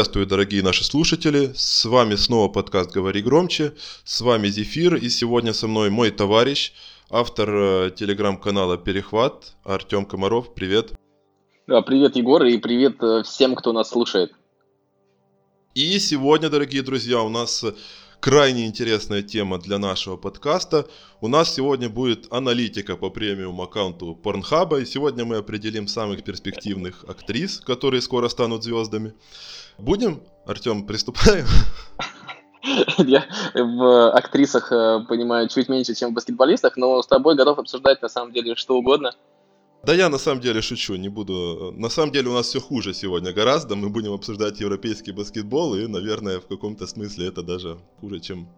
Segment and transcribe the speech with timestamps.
[0.00, 1.52] Приветствую, дорогие наши слушатели.
[1.54, 3.74] С вами снова подкаст «Говори громче».
[4.02, 4.94] С вами Зефир.
[4.94, 6.72] И сегодня со мной мой товарищ,
[7.10, 10.54] автор э, телеграм-канала «Перехват» Артем Комаров.
[10.54, 10.94] Привет.
[11.66, 14.32] Да, привет, Егор, и привет э, всем, кто нас слушает.
[15.74, 17.62] И сегодня, дорогие друзья, у нас
[18.20, 20.86] крайне интересная тема для нашего подкаста.
[21.20, 27.04] У нас сегодня будет аналитика по премиум аккаунту Порнхаба, и сегодня мы определим самых перспективных
[27.06, 29.12] актрис, которые скоро станут звездами.
[29.80, 31.46] Будем, Артем, приступаем?
[32.98, 38.02] Я в актрисах э, понимаю чуть меньше, чем в баскетболистах, но с тобой готов обсуждать
[38.02, 39.12] на самом деле что угодно.
[39.82, 41.72] Да я на самом деле шучу, не буду.
[41.74, 43.76] На самом деле у нас все хуже сегодня гораздо.
[43.76, 48.48] Мы будем обсуждать европейский баскетбол, и, наверное, в каком-то смысле это даже хуже, чем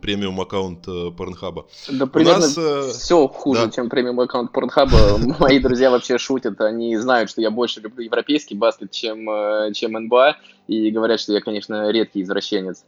[0.00, 1.66] премиум аккаунт э, Порнхаба.
[1.88, 3.70] Да, примерно нас, э, все хуже, да.
[3.70, 5.18] чем премиум аккаунт Порнхаба.
[5.38, 9.92] Мои друзья вообще шутят, они знают, что я больше люблю европейский баскет, чем, э, чем
[9.92, 10.36] НБА,
[10.68, 12.84] и говорят, что я, конечно, редкий извращенец.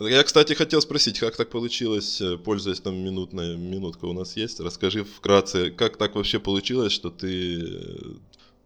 [0.00, 4.58] Я, кстати, хотел спросить, как так получилось, э, пользуясь там минутная минутка у нас есть,
[4.58, 8.14] расскажи вкратце, как так вообще получилось, что ты э,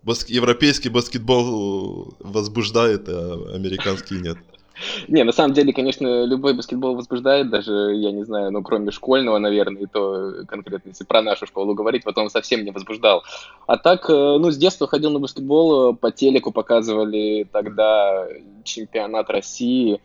[0.02, 0.30] баск...
[0.30, 4.38] европейский баскетбол возбуждает, а американский нет?
[5.08, 9.38] Не, на самом деле, конечно, любой баскетбол возбуждает, даже, я не знаю, ну, кроме школьного,
[9.38, 13.22] наверное, и то конкретно, если про нашу школу говорить, вот он совсем не возбуждал.
[13.66, 18.26] А так, э, ну, с детства ходил на баскетбол, по телеку показывали тогда
[18.64, 20.00] чемпионат России,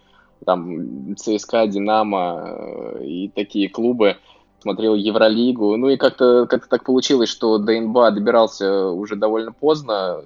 [0.46, 4.18] там ЦСКА, Динамо э, и такие клубы.
[4.62, 5.76] Смотрел Евролигу.
[5.76, 10.24] Ну и как-то как так получилось, что до НБА добирался уже довольно поздно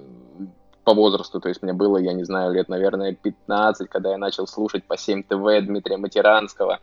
[0.88, 1.38] по возрасту.
[1.38, 4.96] То есть мне было, я не знаю, лет, наверное, 15, когда я начал слушать по
[4.96, 6.80] 7 ТВ Дмитрия Матеранского,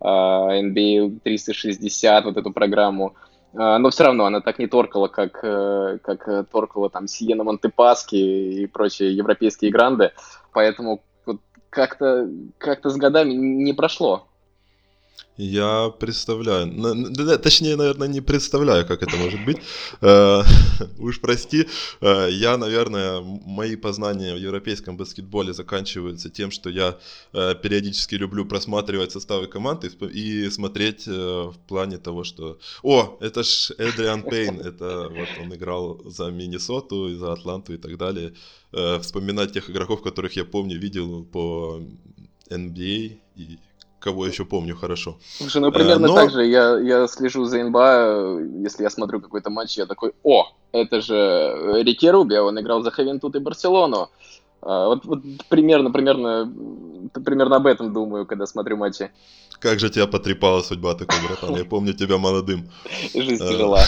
[0.00, 3.14] NBA 360, вот эту программу.
[3.52, 8.16] Э, но все равно она так не торкала, как, э, как торкала там Сиена Монтепаски
[8.16, 10.10] и прочие европейские гранды.
[10.52, 11.04] Поэтому
[11.70, 12.28] как-то
[12.58, 14.26] как с годами не прошло.
[15.36, 16.70] Я представляю,
[17.40, 19.56] точнее, наверное, не представляю, как это может быть.
[20.00, 20.42] Э,
[20.98, 21.66] уж прости,
[22.00, 26.98] э, я, наверное, мои познания в европейском баскетболе заканчиваются тем, что я
[27.32, 32.58] э, периодически люблю просматривать составы команд и смотреть в плане того, что...
[32.84, 37.98] О, это ж Эдриан Пейн, это вот он играл за Миннесоту, за Атланту и так
[37.98, 38.34] далее.
[39.00, 41.80] Вспоминать тех игроков, которых я помню, видел по
[42.50, 43.58] NBA и
[44.04, 45.16] кого еще помню хорошо.
[45.38, 46.14] Слушай, ну примерно э, Но...
[46.14, 46.44] так же.
[46.44, 51.80] Я, я слежу за НБА, если я смотрю какой-то матч, я такой, о, это же
[51.82, 54.10] Рики Руби, он играл за Хавентут и Барселону.
[54.60, 56.52] А, вот, вот примерно, примерно,
[57.24, 59.10] примерно об этом думаю, когда смотрю матчи.
[59.58, 61.56] Как же тебя потрепала судьба такой, братан?
[61.56, 62.68] Я помню тебя молодым.
[63.14, 63.84] Жизнь э, тяжела.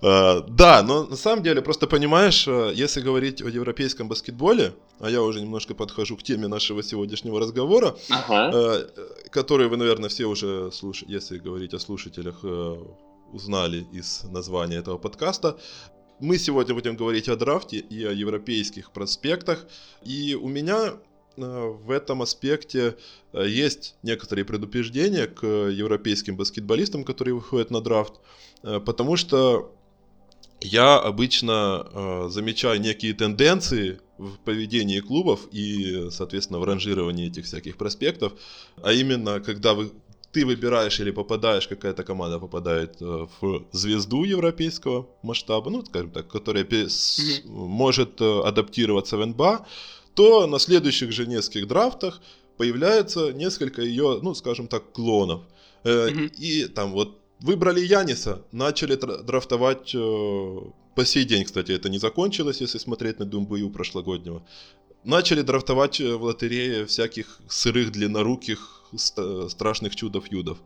[0.00, 5.10] А, да, но на самом деле, просто понимаешь, э, если говорить о европейском баскетболе, а
[5.10, 8.50] я уже немножко подхожу к теме нашего сегодняшнего разговора, ага.
[8.54, 8.86] Э,
[9.30, 11.04] который вы, наверное, все уже, слуш...
[11.06, 12.76] если говорить о слушателях, э,
[13.32, 15.58] узнали из названия этого подкаста.
[16.20, 19.66] Мы сегодня будем говорить о драфте и о европейских проспектах.
[20.02, 20.94] И у меня
[21.36, 22.96] в этом аспекте
[23.32, 28.14] есть некоторые предупреждения к европейским баскетболистам, которые выходят на драфт.
[28.62, 29.72] Э, потому что
[30.60, 37.76] я обычно э, замечаю некие тенденции в поведении клубов и, соответственно, в ранжировании этих всяких
[37.76, 38.32] проспектов,
[38.82, 39.92] а именно, когда вы,
[40.32, 46.28] ты выбираешь или попадаешь, какая-то команда попадает э, в звезду европейского масштаба, ну, скажем так,
[46.28, 47.46] которая mm-hmm.
[47.46, 49.66] может э, адаптироваться в НБА,
[50.14, 52.20] то на следующих же нескольких драфтах
[52.56, 55.42] появляется несколько ее, ну, скажем так, клонов.
[55.84, 56.34] Mm-hmm.
[56.38, 60.58] И там вот Выбрали Яниса, начали драфтовать э,
[60.94, 64.42] по сей день, кстати, это не закончилось, если смотреть на Думбую прошлогоднего.
[65.04, 68.82] Начали драфтовать э, в лотерее всяких сырых, длинноруких,
[69.48, 70.58] страшных чудов-юдов.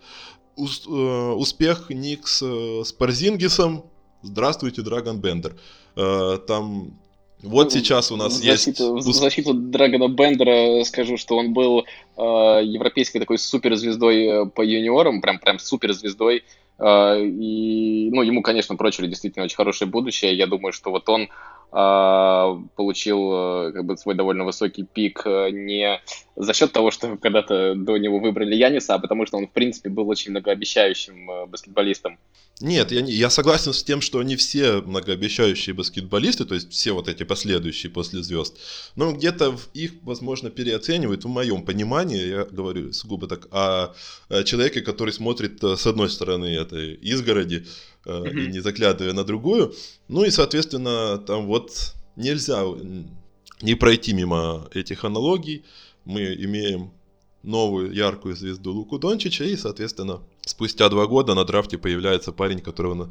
[0.56, 3.84] Э, успех Никс с Парзингисом.
[4.22, 5.58] Здравствуйте, Драгон Бендер.
[5.94, 6.98] Там
[7.42, 9.06] вот ну, сейчас у нас в защиту, есть...
[9.06, 12.20] В защиту Драгона Бендера скажу, что он был э,
[12.64, 16.44] европейской такой суперзвездой по юниорам, прям, прям суперзвездой.
[16.78, 20.36] А, и, ну, ему, конечно, прочили действительно очень хорошее будущее.
[20.36, 21.28] Я думаю, что вот он
[21.72, 26.02] получил э, как бы свой довольно высокий пик э, не
[26.36, 29.88] за счет того, что когда-то до него выбрали Яниса, а потому что он, в принципе,
[29.88, 32.18] был очень многообещающим э, баскетболистом.
[32.60, 37.08] Нет, я, я согласен с тем, что они все многообещающие баскетболисты, то есть все вот
[37.08, 38.58] эти последующие после звезд.
[38.94, 43.94] Но где-то их, возможно, переоценивают, в моем понимании, я говорю сугубо так, о,
[44.28, 47.66] о человеке, который смотрит с одной стороны этой изгороди,
[48.04, 48.44] mm-hmm.
[48.44, 49.74] и не заглядывая на другую.
[50.08, 52.64] Ну и, соответственно, там вот нельзя
[53.60, 55.64] не пройти мимо этих аналогий.
[56.04, 56.92] Мы имеем
[57.42, 63.10] новую яркую звезду Луку Дончича, и, соответственно, спустя два года на драфте появляется парень, которого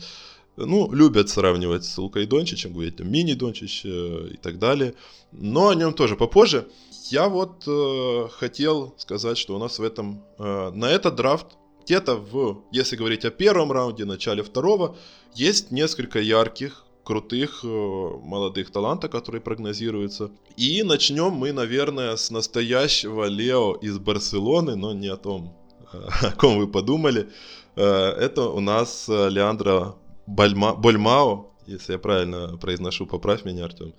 [0.58, 4.94] ну, любят сравнивать с Лукой Дончичем, говорить там мини Дончич э, и так далее.
[5.32, 6.68] Но о нем тоже попозже.
[7.10, 11.48] Я вот э, хотел сказать, что у нас в этом, э, на этот драфт
[11.86, 14.96] где-то в, если говорить о первом раунде, начале второго,
[15.34, 20.32] есть несколько ярких, крутых э, молодых талантов, которые прогнозируются.
[20.58, 25.56] И начнем мы, наверное, с настоящего Лео из Барселоны, но не о том,
[25.92, 27.30] о ком вы подумали.
[27.76, 29.96] Э, это у нас э, Леандро
[30.28, 33.94] Бальма, Больмао, если я правильно произношу, поправь меня, Артем.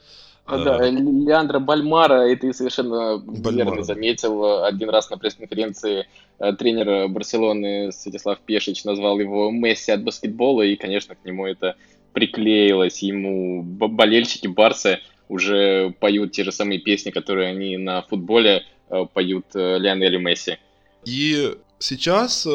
[0.44, 3.64] А, да, а, Леандро Бальмара, и ты совершенно Бальмара.
[3.64, 6.06] верно заметил, один раз на пресс-конференции
[6.40, 11.76] э, тренер Барселоны Святослав Пешич назвал его Месси от баскетбола, и, конечно, к нему это
[12.12, 13.02] приклеилось.
[13.02, 14.98] Ему болельщики Барса
[15.28, 20.58] уже поют те же самые песни, которые они на футболе э, поют э, Лионелю Месси.
[21.04, 22.48] И сейчас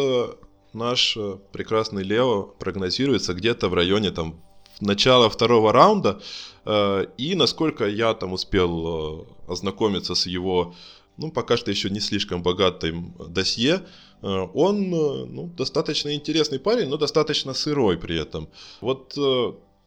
[0.74, 1.18] наш
[1.54, 4.42] прекрасный Лео прогнозируется где-то в районе там
[4.81, 6.19] начала второго раунда.
[6.68, 10.75] Э, и насколько я там успел э, ознакомиться с его,
[11.18, 13.81] ну, пока что еще не слишком богатым досье,
[14.22, 18.50] э, он ну, достаточно интересный парень, но достаточно сырой при этом.
[18.81, 19.18] Вот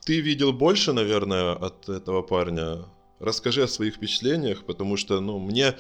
[0.07, 2.87] ты видел больше, наверное, от этого парня.
[3.19, 5.75] Расскажи о своих впечатлениях, потому что, ну, мне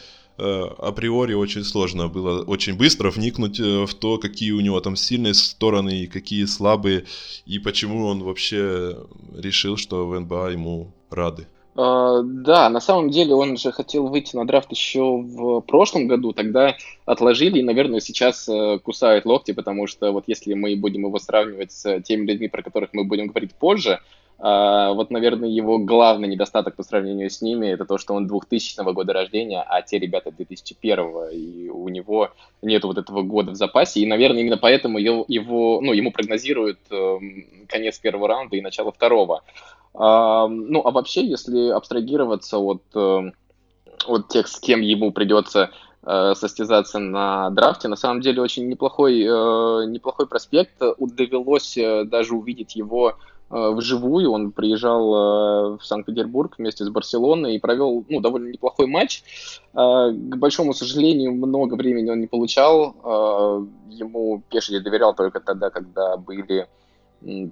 [0.78, 5.34] априори очень сложно было очень быстро вникнуть э, в то, какие у него там сильные
[5.34, 7.04] стороны и какие слабые,
[7.46, 8.96] и почему он вообще
[9.36, 11.46] решил, что в НБА ему рады.
[11.76, 16.32] Uh, да, на самом деле он же хотел выйти на драфт еще в прошлом году,
[16.32, 16.76] тогда
[17.06, 21.70] отложили и, наверное, сейчас uh, кусают локти, потому что вот если мы будем его сравнивать
[21.70, 24.00] с теми людьми, про которых мы будем говорить позже,
[24.42, 28.90] а, вот, наверное, его главный недостаток по сравнению с ними это то, что он 2000
[28.94, 32.30] года рождения, а те ребята 2001 и у него
[32.62, 36.78] нет вот этого года в запасе, и, наверное, именно поэтому его, его ну, ему прогнозируют
[36.90, 37.18] э,
[37.68, 39.42] конец первого раунда и начало второго.
[39.92, 43.32] Э, ну, а вообще, если абстрагироваться от, э,
[44.06, 45.70] от тех, с кем ему придется
[46.02, 50.80] э, состязаться на драфте, на самом деле очень неплохой, э, неплохой проспект.
[50.98, 53.16] Довелось э, даже увидеть его
[53.50, 54.30] вживую.
[54.30, 59.22] Он приезжал э, в Санкт-Петербург вместе с Барселоной и провел ну, довольно неплохой матч.
[59.74, 62.94] Э, к большому сожалению, много времени он не получал.
[63.88, 66.68] Ему Пешили доверял только тогда, когда были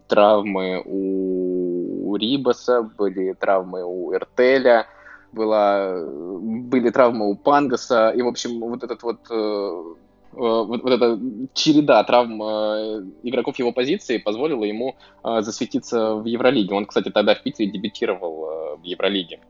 [0.06, 4.86] травмы у Рибаса, были травмы у Эртеля,
[5.32, 8.10] была, были травмы у Пангаса.
[8.10, 9.94] И, в общем, вот этот вот Э,
[10.32, 11.18] вот, вот эта
[11.54, 16.74] череда травм э, игроков его позиции позволила ему э, засветиться в Евролиге.
[16.74, 19.40] Он, кстати, тогда в Питере дебютировал в Евролиге.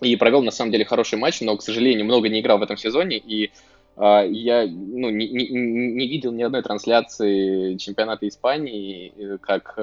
[0.00, 2.76] И провел, на самом деле, хороший матч, но, к сожалению, много не играл в этом
[2.76, 3.50] сезоне, и
[3.98, 9.12] я ну, не, не, не видел ни одной трансляции чемпионата Испании,
[9.42, 9.74] как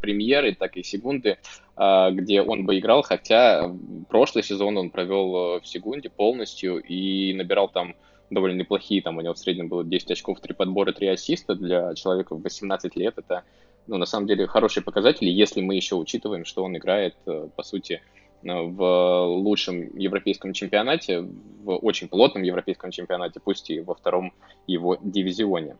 [0.00, 1.38] премьеры, так и секунды,
[1.74, 3.72] где он бы играл, хотя
[4.10, 7.94] прошлый сезон он провел в секунде полностью и набирал там
[8.32, 11.94] довольно неплохие, там у него в среднем было 10 очков, 3 подбора, 3 ассиста для
[11.94, 13.44] человека в 18 лет, это,
[13.86, 17.62] ну, на самом деле, хорошие показатели, если мы еще учитываем, что он играет, э, по
[17.62, 18.00] сути,
[18.42, 24.32] э, в лучшем европейском чемпионате, в очень плотном европейском чемпионате, пусть и во втором
[24.66, 25.76] его дивизионе.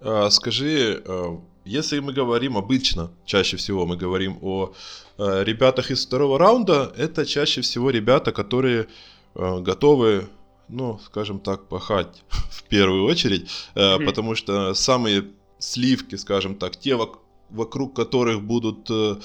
[0.00, 4.72] А, скажи, э, если мы говорим обычно, чаще всего мы говорим о
[5.18, 8.86] ребятах из второго раунда, это чаще всего ребята, которые
[9.34, 10.28] готовы
[10.68, 14.04] ну, скажем так, пахать в первую очередь, mm-hmm.
[14.04, 15.24] потому что самые
[15.58, 16.98] сливки, скажем так, те,
[17.50, 19.16] вокруг которых будут э,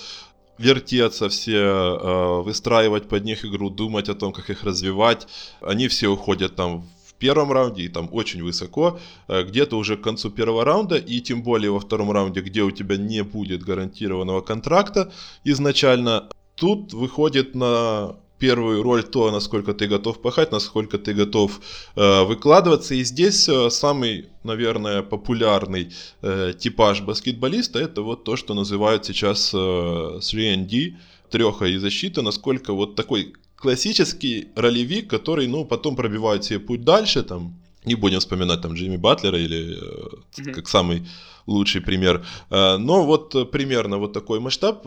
[0.57, 5.27] вертеться все, э, выстраивать под них игру, думать о том, как их развивать,
[5.61, 10.29] они все уходят там в первом раунде и там очень высоко, где-то уже к концу
[10.29, 15.11] первого раунда, и тем более во втором раунде, где у тебя не будет гарантированного контракта
[15.45, 21.61] изначально, тут выходит на первую роль то, насколько ты готов пахать, насколько ты готов
[21.95, 22.93] э, выкладываться.
[22.93, 29.53] И здесь э, самый, наверное, популярный э, типаж баскетболиста это вот то, что называют сейчас
[29.53, 30.93] э, 3D,
[31.29, 37.23] треха и защита, насколько вот такой классический ролевик, который, ну, потом пробивает себе путь дальше,
[37.23, 37.53] там,
[37.85, 40.51] не будем вспоминать там Джимми Батлера или mm-hmm.
[40.53, 41.07] как самый
[41.47, 42.25] лучший пример.
[42.49, 44.85] Э, но вот э, примерно вот такой масштаб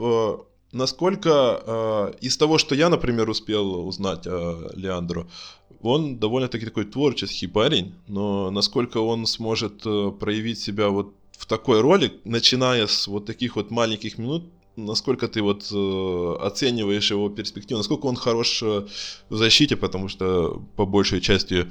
[0.73, 5.27] насколько э, из того, что я, например, успел узнать о Леандро,
[5.83, 11.81] он довольно-таки такой творческий парень, но насколько он сможет э, проявить себя вот в такой
[11.81, 14.45] роли, начиная с вот таких вот маленьких минут,
[14.77, 18.87] насколько ты вот э, оцениваешь его перспективу, насколько он хорош э,
[19.29, 21.67] в защите, потому что по большей части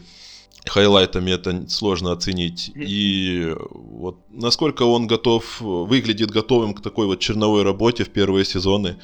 [0.70, 2.72] хайлайтами это сложно оценить.
[2.76, 8.98] И вот насколько он готов, выглядит готовым к такой вот черновой работе в первые сезоны,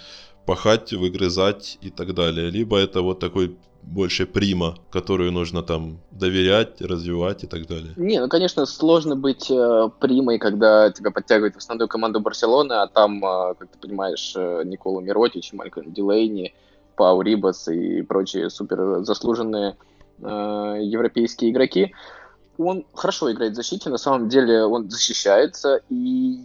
[0.46, 2.50] пахать, выгрызать и так далее.
[2.50, 7.94] Либо это вот такой больше прима, которую нужно там доверять, развивать и так далее.
[7.96, 12.88] Не, ну, конечно, сложно быть э, примой, когда тебя подтягивают в основную команду Барселоны, а
[12.88, 16.54] там, э, как ты понимаешь, э, Никола Миротич, Малькольм Дилейни,
[16.96, 19.91] Пау Рибас и прочие супер заслуженные э,
[20.22, 21.94] европейские игроки.
[22.58, 26.42] Он хорошо играет в защите, на самом деле он защищается, и,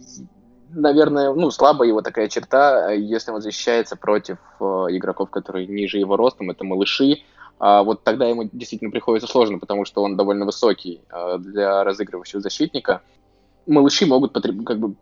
[0.69, 6.15] наверное, ну, слабая его такая черта, если он защищается против э, игроков, которые ниже его
[6.15, 7.21] ростом, это малыши,
[7.59, 12.41] а вот тогда ему действительно приходится сложно, потому что он довольно высокий э, для разыгрывающего
[12.41, 13.01] защитника.
[13.67, 14.95] Малыши могут потреп, как бы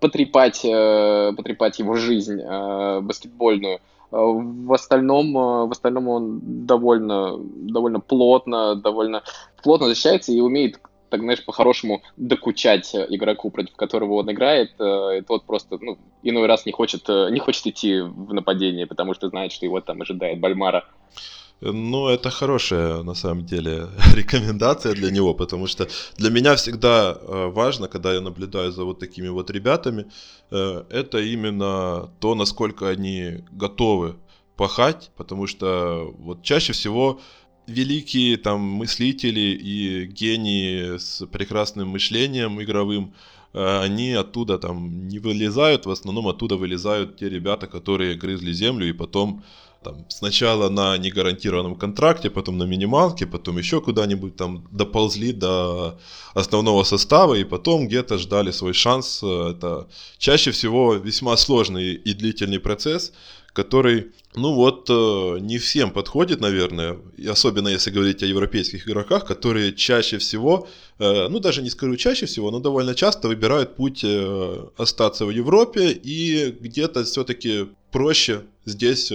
[0.00, 7.36] потрепать, э, потрепать его жизнь э, баскетбольную, Э, в остальном, э, в остальном он довольно,
[7.38, 9.22] довольно плотно, довольно
[9.62, 15.22] плотно защищается и умеет так, знаешь, по-хорошему докучать игроку, против которого он играет, э, и
[15.22, 19.52] тот просто, ну, иной раз не хочет, не хочет идти в нападение, потому что знает,
[19.52, 20.84] что его там ожидает Бальмара.
[21.60, 27.46] Ну, это хорошая, на самом деле, рекомендация для него, потому что для меня всегда э,
[27.48, 30.06] важно, когда я наблюдаю за вот такими вот ребятами,
[30.52, 34.14] э, это именно то, насколько они готовы
[34.56, 37.20] пахать, потому что вот чаще всего
[37.66, 43.14] великие там мыслители и гении с прекрасным мышлением игровым,
[43.52, 48.88] э, они оттуда там не вылезают, в основном оттуда вылезают те ребята, которые грызли землю
[48.88, 49.42] и потом
[49.82, 55.98] там, сначала на негарантированном контракте, потом на минималке, потом еще куда-нибудь там доползли до
[56.34, 59.22] основного состава и потом где-то ждали свой шанс.
[59.22, 63.12] Это чаще всего весьма сложный и длительный процесс,
[63.58, 66.96] который, ну вот, э, не всем подходит, наверное,
[67.28, 70.68] особенно если говорить о европейских игроках, которые чаще всего,
[71.00, 75.30] э, ну даже не скажу чаще всего, но довольно часто выбирают путь э, остаться в
[75.30, 79.12] Европе и где-то все-таки проще здесь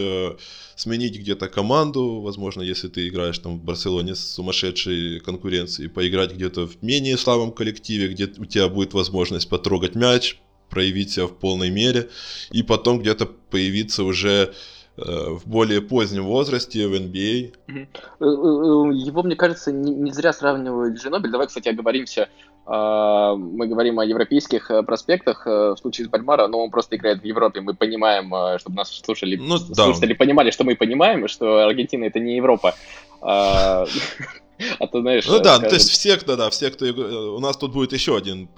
[0.75, 6.67] сменить где-то команду, возможно, если ты играешь там в Барселоне с сумасшедшей конкуренцией, поиграть где-то
[6.67, 10.37] в менее слабом коллективе, где у тебя будет возможность потрогать мяч,
[10.73, 12.09] проявить себя в полной мере,
[12.51, 14.53] и потом где-то появиться уже
[14.97, 17.53] э, в более позднем возрасте в NBA.
[17.67, 17.71] А.
[17.71, 17.85] Э,
[18.21, 18.25] э,
[19.07, 21.31] его, мне кажется, не, не зря сравнивают с Джинобель.
[21.31, 22.27] Давай, кстати, оговоримся.
[22.65, 25.45] А, мы говорим о европейских проспектах.
[25.45, 27.61] В случае с Бальмара, но он просто играет в Европе.
[27.61, 30.17] Мы понимаем, чтобы нас слушали, ну, слушатели да.
[30.17, 32.73] понимали, что мы понимаем, что Аргентина это не Европа.
[34.79, 35.25] А, то знаешь...
[35.27, 35.69] Ну да, скажем...
[35.69, 36.85] то есть все, кто, да, все, кто...
[37.35, 38.49] У нас тут будет еще один,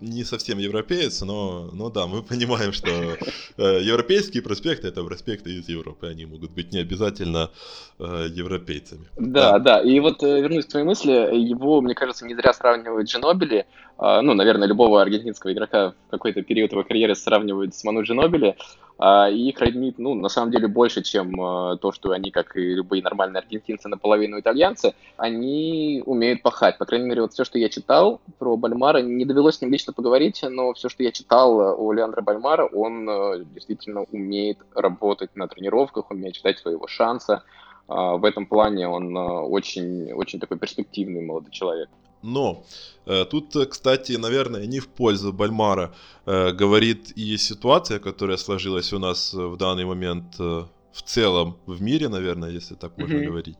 [0.00, 2.90] не совсем европеец, но, но да, мы понимаем, что
[3.56, 7.50] э, европейские проспекты— это проспекты из Европы, они могут быть не обязательно
[7.98, 9.06] э, европейцами.
[9.16, 12.52] Да, да, да, и вот э, вернусь к твоей мысли, его, мне кажется, не зря
[12.52, 13.66] сравнивают с Джинобили,
[13.98, 18.56] ну, наверное, любого аргентинского игрока в какой-то период его карьеры сравнивают с Ману Джинобили,
[18.96, 22.56] а, и их роднит, ну, на самом деле, больше, чем а, то, что они, как
[22.56, 26.78] и любые нормальные аргентинцы, наполовину итальянцы, они умеют пахать.
[26.78, 29.92] По крайней мере, вот все, что я читал про Бальмара, не довелось с ним лично
[29.92, 35.48] поговорить, но все, что я читал о Леандро Бальмара, он а, действительно умеет работать на
[35.48, 37.42] тренировках, умеет читать своего шанса.
[37.86, 41.90] В этом плане он очень, очень такой перспективный молодой человек.
[42.24, 42.64] Но
[43.06, 45.94] э, тут, кстати, наверное, не в пользу Бальмара
[46.26, 51.82] э, говорит и ситуация, которая сложилась у нас в данный момент э, в целом в
[51.82, 53.26] мире, наверное, если так можно mm-hmm.
[53.26, 53.56] говорить.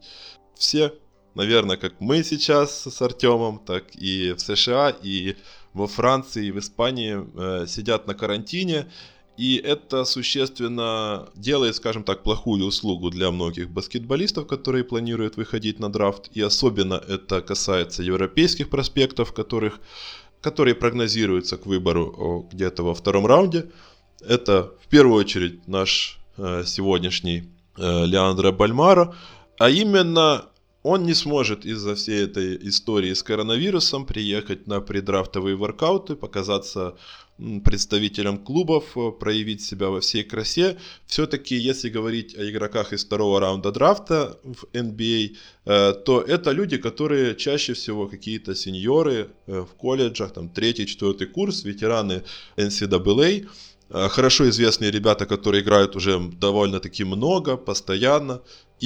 [0.55, 0.95] Все,
[1.35, 5.37] наверное, как мы сейчас с Артемом, так и в США, и
[5.75, 8.87] во Франции, и в Испании э, сидят на карантине
[9.37, 15.91] и это существенно делает, скажем так, плохую услугу для многих баскетболистов, которые планируют выходить на
[15.91, 16.31] драфт.
[16.35, 19.81] И особенно это касается европейских проспектов, которых,
[20.41, 23.71] которые прогнозируются к выбору где-то во втором раунде.
[24.21, 29.17] Это в первую очередь наш э, сегодняшний э, Леандро Бальмаро.
[29.59, 30.47] А именно
[30.85, 36.97] он не сможет из-за всей этой истории с коронавирусом приехать на предрафтовые воркауты, показаться
[37.65, 40.77] представителям клубов, э, проявить себя во всей красе.
[41.07, 45.37] Все-таки, если говорить о игроках из второго раунда драфта в NBA,
[45.67, 51.27] э, то это люди, которые чаще всего какие-то сеньоры э, в колледжах, там третий, четвертый
[51.27, 52.23] курс, ветераны
[52.57, 53.49] NCAA,
[53.91, 58.41] хорошо известные ребята, которые играют уже довольно-таки много, постоянно,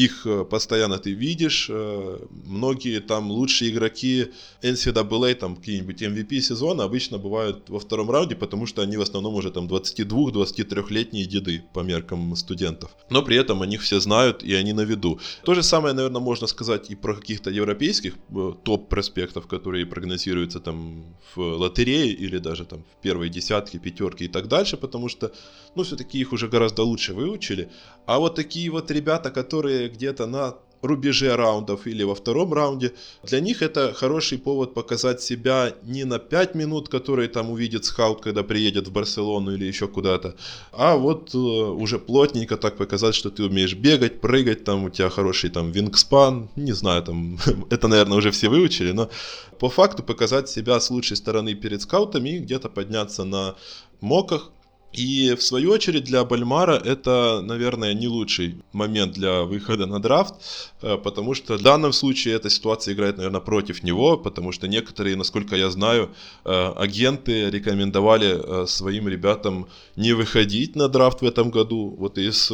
[0.05, 1.67] их э, постоянно ты видишь.
[1.71, 4.27] Э, многие там лучшие игроки
[4.63, 9.35] NCAA, там какие-нибудь MVP сезона обычно бывают во втором раунде, потому что они в основном
[9.35, 12.91] уже там 22-23-летние деды по меркам студентов.
[13.11, 15.19] Но при этом о них все знают и они на виду.
[15.45, 21.05] То же самое, наверное, можно сказать и про каких-то европейских э, топ-проспектов, которые прогнозируются там
[21.35, 25.33] в лотерее или даже там в первой десятке, пятерке и так дальше, потому что,
[25.75, 27.69] ну, все-таки их уже гораздо лучше выучили.
[28.07, 33.41] А вот такие вот ребята, которые где-то на рубеже раундов или во втором раунде, для
[33.41, 38.43] них это хороший повод показать себя не на 5 минут, которые там увидит скаут, когда
[38.43, 40.37] приедет в Барселону или еще куда-то,
[40.73, 45.11] а вот э, уже плотненько так показать, что ты умеешь бегать, прыгать, там у тебя
[45.11, 47.39] хороший там вингспан, не знаю, там
[47.71, 49.11] это, наверное, уже все выучили, но
[49.59, 53.57] по факту показать себя с лучшей стороны перед скаутами и где-то подняться на
[54.01, 54.53] моках,
[54.93, 60.35] и в свою очередь для Бальмара это, наверное, не лучший момент для выхода на драфт,
[60.81, 65.17] э, потому что в данном случае эта ситуация играет, наверное, против него, потому что некоторые,
[65.17, 66.11] насколько я знаю,
[66.45, 71.95] э, агенты рекомендовали э, своим ребятам не выходить на драфт в этом году.
[71.99, 72.49] Вот из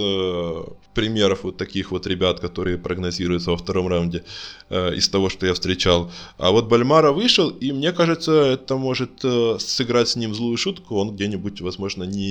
[0.95, 4.25] примеров вот таких вот ребят, которые прогнозируются во втором раунде,
[4.71, 6.11] из того, что я встречал.
[6.39, 9.25] А вот Бальмара вышел, и мне кажется, это может
[9.59, 12.24] сыграть с ним злую шутку, он где-нибудь, возможно, не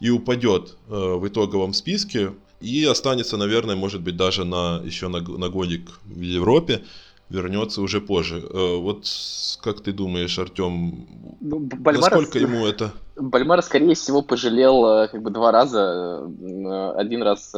[0.00, 5.20] и упадет э, в итоговом списке и останется, наверное, может быть, даже на еще на,
[5.20, 6.82] на годик в Европе,
[7.28, 8.38] вернется уже позже.
[8.38, 9.04] Э, вот
[9.62, 11.06] как ты думаешь, Артем,
[11.40, 12.92] ну, насколько ему это?
[13.16, 16.24] Бальмара, скорее всего, пожалел э, как бы два раза.
[16.96, 17.54] Один раз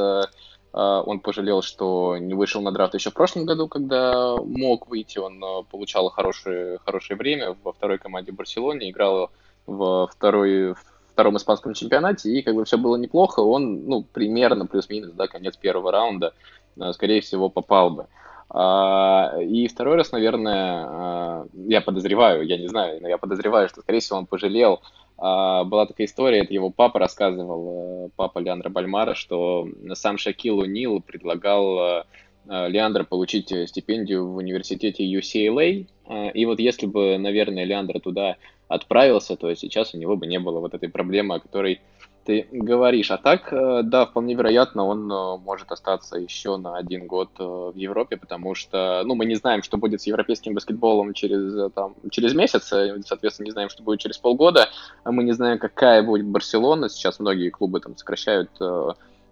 [0.74, 5.18] он пожалел, что не вышел на драфт еще в прошлом году, когда мог выйти.
[5.18, 9.30] Он получал хорошее, хорошее время во второй команде Барселоне, играл
[9.66, 10.74] во второй,
[11.12, 15.56] втором испанском чемпионате, и как бы все было неплохо, он, ну, примерно плюс-минус, да, конец
[15.56, 16.34] первого раунда,
[16.80, 18.06] э, скорее всего, попал бы.
[18.54, 23.80] А, и второй раз, наверное, а, я подозреваю, я не знаю, но я подозреваю, что,
[23.80, 24.82] скорее всего, он пожалел.
[25.16, 30.58] А, была такая история, это его папа рассказывал, э, папа Леандра Бальмара, что сам Шакил
[30.58, 32.04] Унил предлагал э,
[32.44, 35.86] Леандра получить стипендию в университете UCLA.
[36.34, 38.36] И вот если бы, наверное, Леандра туда
[38.74, 41.80] отправился, то сейчас у него бы не было вот этой проблемы, о которой
[42.24, 43.10] ты говоришь.
[43.10, 47.42] А так, э, да, вполне вероятно, он э, может остаться еще на один год э,
[47.42, 51.94] в Европе, потому что, ну, мы не знаем, что будет с европейским баскетболом через, там,
[52.10, 52.64] через месяц,
[53.06, 54.68] соответственно, не знаем, что будет через полгода,
[55.04, 58.50] мы не знаем, какая будет Барселона, сейчас многие клубы там сокращают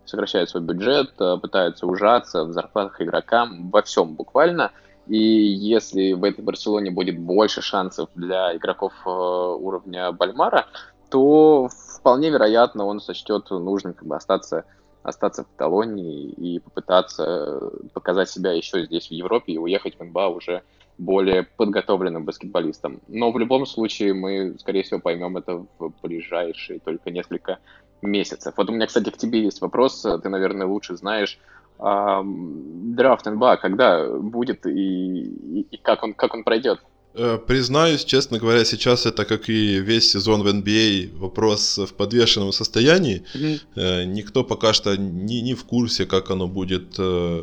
[0.07, 4.73] сокращают свой бюджет, пытаются ужаться в зарплатах игрокам, во всем буквально.
[5.11, 10.67] И если в этой Барселоне будет больше шансов для игроков э, уровня Бальмара,
[11.09, 11.69] то
[11.99, 14.65] вполне вероятно он сочтет нужным как бы остаться
[15.03, 20.29] остаться в Каталонии и попытаться показать себя еще здесь, в Европе, и уехать в НБА
[20.29, 20.63] уже
[21.01, 23.01] более подготовленным баскетболистом.
[23.09, 27.59] Но в любом случае мы, скорее всего, поймем это в ближайшие только несколько
[28.03, 28.55] месяцев.
[28.57, 30.03] Вот у меня, кстати, к тебе есть вопрос.
[30.23, 31.39] Ты, наверное, лучше знаешь,
[31.79, 36.81] драфт НБА когда будет и, и, и как, он, как он пройдет?
[37.15, 42.53] Э, признаюсь, честно говоря, сейчас это, как и весь сезон в NBA, вопрос в подвешенном
[42.53, 43.25] состоянии.
[43.35, 44.05] Mm-hmm.
[44.05, 47.43] Никто пока что не, не в курсе, как оно будет э,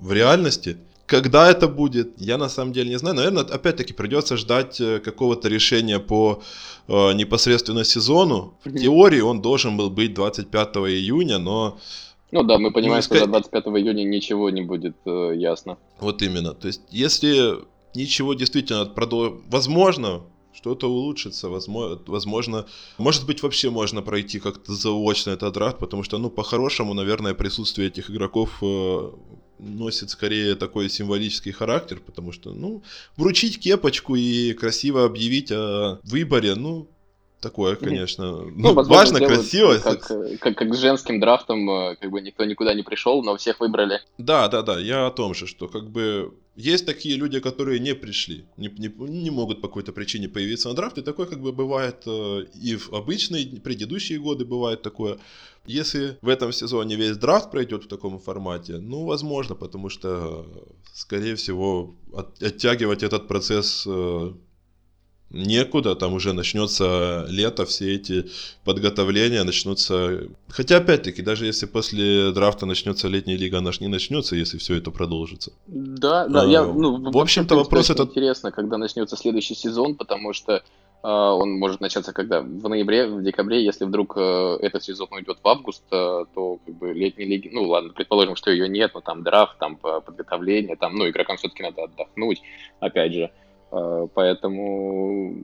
[0.00, 0.78] в реальности.
[1.06, 3.16] Когда это будет, я на самом деле не знаю.
[3.16, 6.42] Наверное, опять-таки придется ждать какого-то решения по
[6.88, 8.54] э, непосредственно сезону.
[8.64, 11.78] В теории он должен был быть 25 июня, но
[12.32, 15.78] ну да, мы понимаем, ну, что до 25 июня ничего не будет э, ясно.
[16.00, 16.54] Вот именно.
[16.54, 17.58] То есть, если
[17.94, 22.66] ничего действительно продолжит, возможно, что-то улучшится, возможно, возможно,
[22.98, 27.88] может быть, вообще можно пройти как-то заочно этот драфт, потому что, ну, по-хорошему, наверное, присутствие
[27.88, 29.10] этих игроков э,
[29.58, 32.82] носит скорее такой символический характер, потому что, ну,
[33.16, 36.88] вручить кепочку и красиво объявить о выборе, ну,
[37.40, 38.44] такое, конечно.
[38.44, 39.78] Ну, ну важно, красиво.
[39.78, 40.06] Как,
[40.40, 44.00] как, как с женским драфтом, э, как бы никто никуда не пришел, но всех выбрали.
[44.18, 47.94] Да, да, да, я о том же, что как бы есть такие люди, которые не
[47.94, 51.02] пришли, не, не, не могут по какой-то причине появиться на драфте.
[51.02, 55.18] Такое как бы бывает э, и в обычные предыдущие годы бывает такое.
[55.66, 60.46] Если в этом сезоне весь драфт пройдет в таком формате, ну, возможно, потому что,
[60.92, 64.32] скорее всего, от, оттягивать этот процесс э,
[65.30, 68.30] некуда, там уже начнется лето, все эти
[68.64, 70.28] подготовления начнутся.
[70.48, 74.76] Хотя, опять-таки, даже если после драфта начнется летняя лига, она же не начнется, если все
[74.76, 75.52] это продолжится.
[75.66, 78.10] Да, да, а, я, ну, в общем-то, вопрос этот...
[78.10, 80.62] Интересно, когда начнется следующий сезон, потому что
[81.02, 82.40] он может начаться когда?
[82.40, 87.26] В ноябре, в декабре, если вдруг этот сезон уйдет в август, то как бы летней
[87.26, 91.36] лиги, ну ладно, предположим, что ее нет, но там драфт, там подготовление, там, ну, игрокам
[91.36, 92.42] все-таки надо отдохнуть,
[92.80, 93.30] опять же.
[93.70, 95.36] Поэтому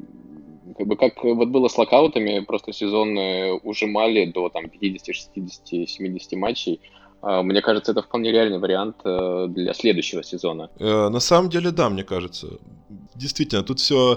[0.76, 3.16] как бы как вот было с локаутами, просто сезон
[3.62, 6.80] ужимали до там 50, 60, 70 матчей.
[7.22, 10.70] А, мне кажется, это вполне реальный вариант э, для следующего сезона.
[10.80, 12.58] Э, на самом деле, да, мне кажется.
[13.14, 14.16] Действительно, тут все э,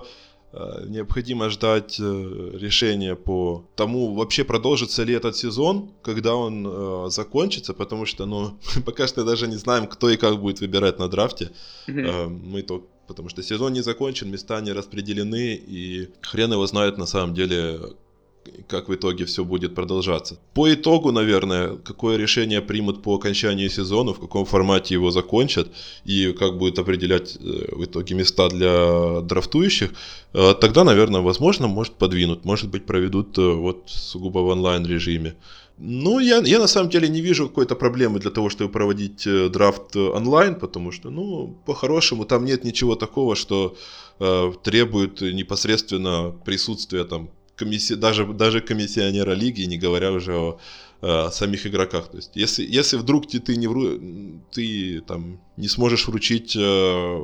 [0.87, 8.25] необходимо ждать решения по тому, вообще продолжится ли этот сезон, когда он закончится, потому что,
[8.25, 11.51] ну, пока что даже не знаем, кто и как будет выбирать на драфте.
[11.87, 12.27] Mm-hmm.
[12.27, 17.05] Мы то потому что сезон не закончен, места не распределены, и хрен его знает на
[17.05, 17.79] самом деле,
[18.67, 20.37] как в итоге все будет продолжаться.
[20.53, 25.67] По итогу, наверное, какое решение примут по окончании сезона, в каком формате его закончат
[26.05, 29.91] и как будет определять э, в итоге места для драфтующих,
[30.33, 35.35] э, тогда, наверное, возможно, может подвинут, может быть, проведут э, вот сугубо в онлайн режиме.
[35.77, 39.95] Ну, я, я на самом деле не вижу какой-то проблемы для того, чтобы проводить драфт
[39.95, 43.75] онлайн, потому что, ну, по-хорошему, там нет ничего такого, что
[44.19, 47.95] э, требует непосредственно присутствия там комисси...
[47.95, 50.59] даже, даже комиссионера лиги, не говоря уже о,
[51.01, 52.09] о самих игроках.
[52.09, 53.99] То есть, если, если вдруг ты, ты, не, вру...
[54.51, 57.19] ты там, не сможешь вручить э,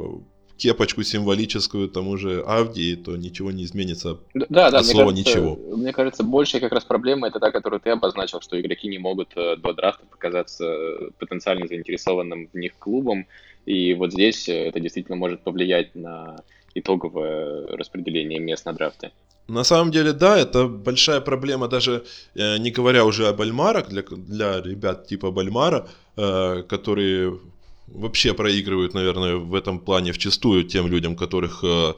[0.61, 4.19] кепочку символическую тому же Авдии, то ничего не изменится.
[4.35, 5.75] Да, да, слова кажется, ничего.
[5.75, 9.35] Мне кажется, большая как раз проблема это та, которую ты обозначил, что игроки не могут
[9.35, 13.25] э, до драфта показаться э, потенциально заинтересованным в них клубом.
[13.65, 16.43] И вот здесь э, это действительно может повлиять на
[16.75, 19.11] итоговое распределение мест на драфте.
[19.47, 22.03] На самом деле, да, это большая проблема, даже
[22.35, 27.39] э, не говоря уже об Альмарах, для, для ребят типа Бальмара, э, которые
[27.87, 31.93] вообще проигрывают, наверное, в этом плане вчастую тем людям, которых э,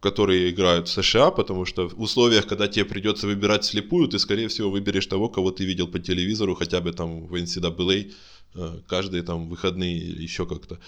[0.00, 4.48] которые играют в США, потому что в условиях, когда тебе придется выбирать слепую, ты, скорее
[4.48, 8.12] всего, выберешь того, кого ты видел по телевизору, хотя бы там в NCAA,
[8.86, 10.78] каждые там выходные еще как-то.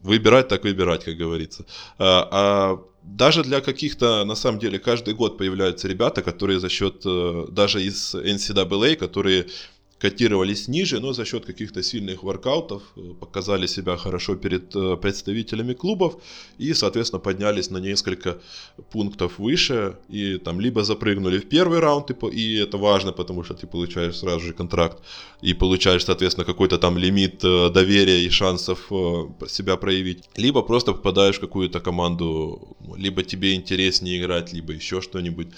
[0.00, 1.66] Выбирать так выбирать, как говорится.
[1.98, 2.80] А, а
[3.16, 7.82] даже для каких-то, на самом деле, каждый год появляются ребята, которые за счет, э, даже
[7.82, 9.46] из NCAA, которые
[9.98, 15.74] котировались ниже, но за счет каких-то сильных воркаутов э, показали себя хорошо перед э, представителями
[15.74, 16.22] клубов
[16.58, 18.38] и, соответственно, поднялись на несколько
[18.90, 23.66] пунктов выше и там либо запрыгнули в первый раунд, и это важно, потому что ты
[23.66, 25.02] получаешь сразу же контракт
[25.42, 28.90] и получаешь, соответственно, какой-то там лимит э, доверия и шансов
[29.48, 35.48] себя проявить, либо просто попадаешь в какую-то команду, либо тебе интереснее играть, либо еще что-нибудь.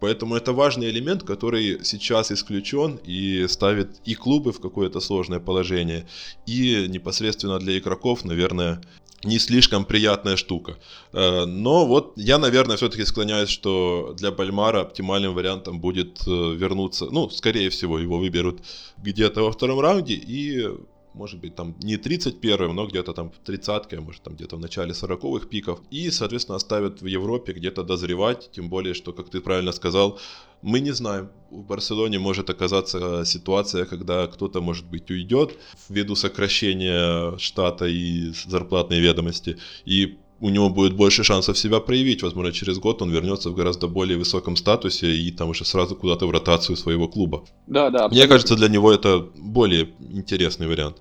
[0.00, 6.06] Поэтому это важный элемент, который сейчас исключен и ставит и клубы в какое-то сложное положение,
[6.46, 8.80] и непосредственно для игроков, наверное,
[9.22, 10.78] не слишком приятная штука.
[11.12, 17.06] Э, но вот я, наверное, все-таки склоняюсь, что для Бальмара оптимальным вариантом будет э, вернуться,
[17.10, 18.60] ну, скорее всего, его выберут
[18.96, 20.66] где-то во втором раунде и
[21.14, 24.60] может быть, там не 31-м, но где-то там в 30-ке, а может, там где-то в
[24.60, 25.80] начале 40-х пиков.
[25.90, 30.18] И, соответственно, оставят в Европе где-то дозревать, тем более, что, как ты правильно сказал,
[30.62, 31.30] мы не знаем.
[31.50, 39.00] В Барселоне может оказаться ситуация, когда кто-то, может быть, уйдет ввиду сокращения штата и зарплатной
[39.00, 42.22] ведомости, и у него будет больше шансов себя проявить.
[42.22, 46.26] Возможно, через год он вернется в гораздо более высоком статусе и там уже сразу куда-то
[46.26, 47.44] в ротацию своего клуба.
[47.66, 48.04] Да, да.
[48.06, 48.16] Абсолютно.
[48.16, 50.96] Мне кажется, для него это более интересный вариант.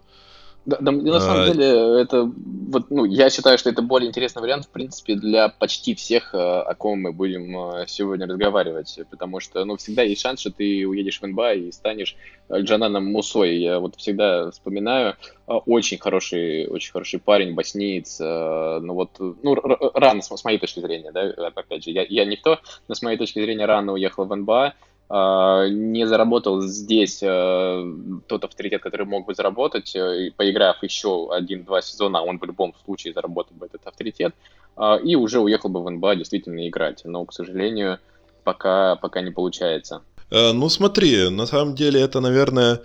[0.66, 1.48] Да, да, на самом а...
[1.48, 2.32] деле, это
[2.70, 6.38] вот, ну, я считаю, что это более интересный вариант, в принципе, для почти всех, э,
[6.38, 10.86] о ком мы будем э, сегодня разговаривать, потому что, ну, всегда есть шанс, что ты
[10.88, 12.16] уедешь в НБА и станешь
[12.52, 13.58] Джананом Мусой.
[13.58, 15.16] Я вот всегда вспоминаю,
[15.48, 19.56] э, очень хороший, очень хороший парень, боснеец, ну вот, ну,
[19.94, 21.22] рано, с моей точки зрения, да,
[21.56, 24.74] опять же, я, я никто, но с моей точки зрения рано уехал в НБА,
[25.12, 27.94] не заработал здесь э,
[28.28, 33.14] тот авторитет, который мог бы заработать, э, поиграв еще один-два сезона, он в любом случае
[33.14, 34.36] заработал бы этот авторитет,
[34.76, 37.02] а, и уже уехал бы в НБА действительно играть.
[37.06, 37.98] Но, к сожалению,
[38.44, 40.04] пока, пока не получается.
[40.30, 42.82] Э, ну смотри, на самом деле это, наверное,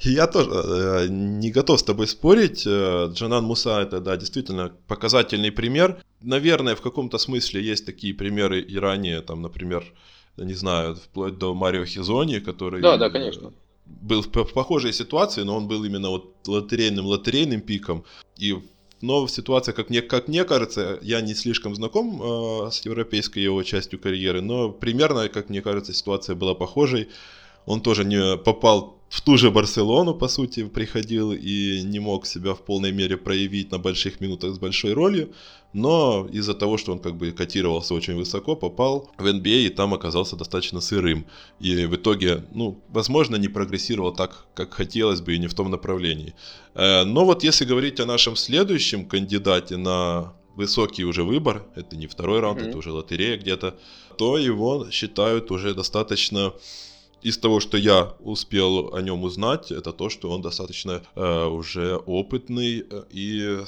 [0.00, 2.66] я тоже не готов с тобой спорить.
[2.66, 6.02] Джанан Муса это, да, действительно показательный пример.
[6.20, 9.84] Наверное, в каком-то смысле есть такие примеры и ранее, там, например,
[10.44, 12.80] не знаю, вплоть до Марио Хизони, который...
[12.80, 13.52] Да, да, конечно.
[13.86, 18.04] Был в похожей ситуации, но он был именно вот лотерейным, лотерейным пиком.
[18.36, 18.56] И
[19.00, 23.38] но в ситуации, как мне, как мне кажется, я не слишком знаком э, с европейской
[23.38, 27.08] его частью карьеры, но примерно, как мне кажется, ситуация была похожей.
[27.68, 32.54] Он тоже не попал в ту же Барселону, по сути, приходил и не мог себя
[32.54, 35.28] в полной мере проявить на больших минутах с большой ролью,
[35.74, 39.92] но из-за того, что он как бы котировался очень высоко, попал в NBA и там
[39.92, 41.26] оказался достаточно сырым.
[41.60, 45.70] И в итоге, ну, возможно, не прогрессировал так, как хотелось бы и не в том
[45.70, 46.34] направлении.
[46.74, 52.06] Э, но вот если говорить о нашем следующем кандидате на высокий уже выбор, это не
[52.06, 52.68] второй раунд, mm-hmm.
[52.68, 53.74] это уже лотерея где-то,
[54.16, 56.52] то его считают уже достаточно
[57.22, 61.96] из того, что я успел о нем узнать, это то, что он достаточно э, уже
[61.96, 63.58] опытный э, и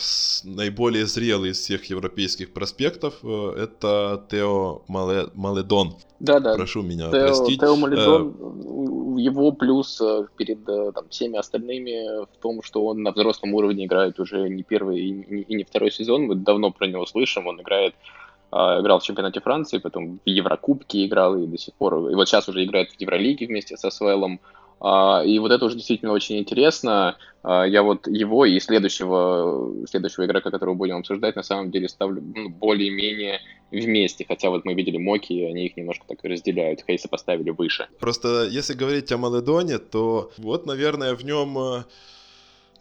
[0.45, 3.15] наиболее зрелый из всех европейских проспектов.
[3.23, 5.97] Э, это Тео Мале, Маледон.
[6.21, 6.55] Да, да.
[6.55, 7.61] Прошу меня Тео, простить.
[7.61, 13.11] Тео Маледон, э, его плюс э, перед там, всеми остальными в том, что он на
[13.11, 16.27] взрослом уровне играет уже не первый и не, и не второй сезон.
[16.27, 17.47] Мы давно про него слышим.
[17.47, 17.95] Он играет
[18.53, 22.11] играл в чемпионате Франции, потом в Еврокубке играл и до сих пор.
[22.11, 24.41] И вот сейчас уже играет в Евролиге вместе со Свеллом.
[24.81, 27.17] А, и вот это уже действительно очень интересно.
[27.43, 32.23] А, я вот его и следующего, следующего игрока, которого будем обсуждать, на самом деле ставлю
[32.23, 34.25] ну, более-менее вместе.
[34.27, 36.81] Хотя вот мы видели Моки, и они их немножко так разделяют.
[36.87, 37.89] Хейса поставили выше.
[38.01, 41.85] Просто если говорить о Маледоне, то вот, наверное, в нем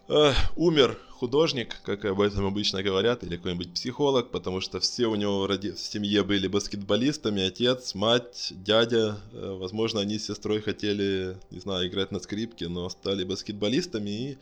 [0.09, 5.15] э, умер художник, как об этом обычно говорят, или какой-нибудь психолог, потому что все у
[5.15, 9.17] него в семье были баскетболистами, отец, мать, дядя.
[9.33, 14.37] Э, возможно, они с сестрой хотели, не знаю, играть на скрипке, но стали баскетболистами и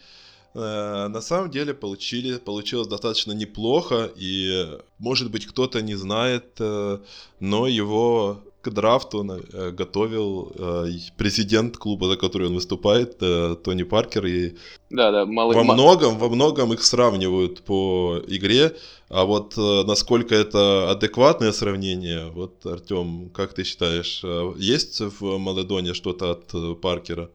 [0.57, 4.67] на самом деле получили, получилось достаточно неплохо, и
[4.99, 6.99] может быть кто-то не знает, э,
[7.39, 13.83] но его к драфту э, готовил э, президент клуба, за который он выступает, э, Тони
[13.83, 14.25] Паркер.
[14.25, 14.55] И
[14.89, 18.75] да, да, мало, во многом, во многом их сравнивают по игре.
[19.09, 24.21] А вот насколько это адекватное сравнение, вот, Артем, как ты считаешь,
[24.57, 27.29] есть в Маледоне что-то от Паркера?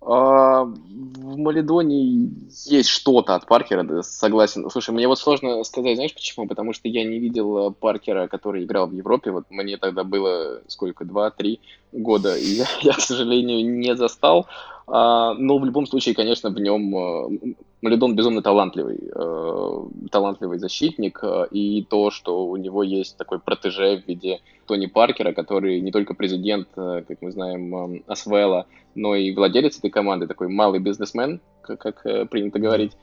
[0.00, 2.30] А, в Маледоне
[2.66, 4.70] есть что-то от Паркера, согласен.
[4.70, 6.46] Слушай, мне вот сложно сказать, знаешь почему?
[6.46, 9.32] Потому что я не видел Паркера, который играл в Европе.
[9.32, 11.60] Вот мне тогда было сколько, два-три
[11.92, 14.46] года, и я, я, к сожалению, не застал.
[14.86, 21.46] А, но в любом случае, конечно, в нем Маледон безумно талантливый, э, талантливый защитник, э,
[21.52, 26.14] и то, что у него есть такой протеже в виде Тони Паркера, который не только
[26.14, 31.78] президент, э, как мы знаем, Асвелла, но и владелец этой команды, такой малый бизнесмен, как,
[31.78, 32.96] как принято говорить,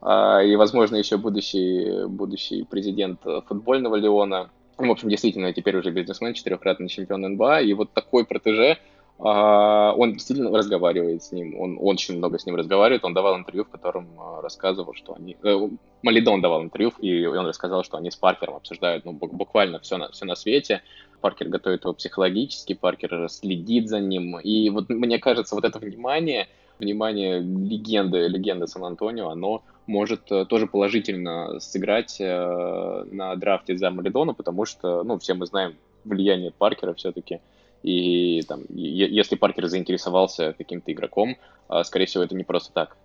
[0.00, 4.48] э, и, возможно, еще будущий, будущий президент футбольного Леона.
[4.78, 8.78] В общем, действительно, теперь уже бизнесмен, четырехкратный чемпион НБА, и вот такой протеже–
[9.24, 13.68] он действительно разговаривает с ним, он очень много с ним разговаривает, он давал интервью, в
[13.68, 15.36] котором а, рассказывал, что они...
[15.44, 15.68] Э,
[16.02, 20.10] Малидон давал интервью, и он рассказал, что они с Паркером обсуждают ну, буквально все на,
[20.10, 20.82] все на свете.
[21.20, 24.40] Паркер готовит его психологически, Паркер следит за ним.
[24.40, 26.48] И вот мне кажется, вот это внимание,
[26.80, 34.34] внимание легенды, легенды Сан-Антонио, оно может э, тоже положительно сыграть э, на драфте за Малидона,
[34.34, 37.40] потому что, ну, все мы знаем влияние Паркера все-таки
[37.82, 41.36] и там, если Паркер заинтересовался каким-то игроком,
[41.68, 42.96] а, скорее всего, это не просто так.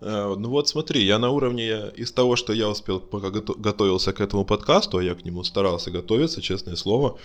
[0.00, 4.20] Э, ну вот смотри, я на уровне из того, что я успел, пока готовился к
[4.20, 7.18] этому подкасту, а я к нему старался готовиться, честное слово,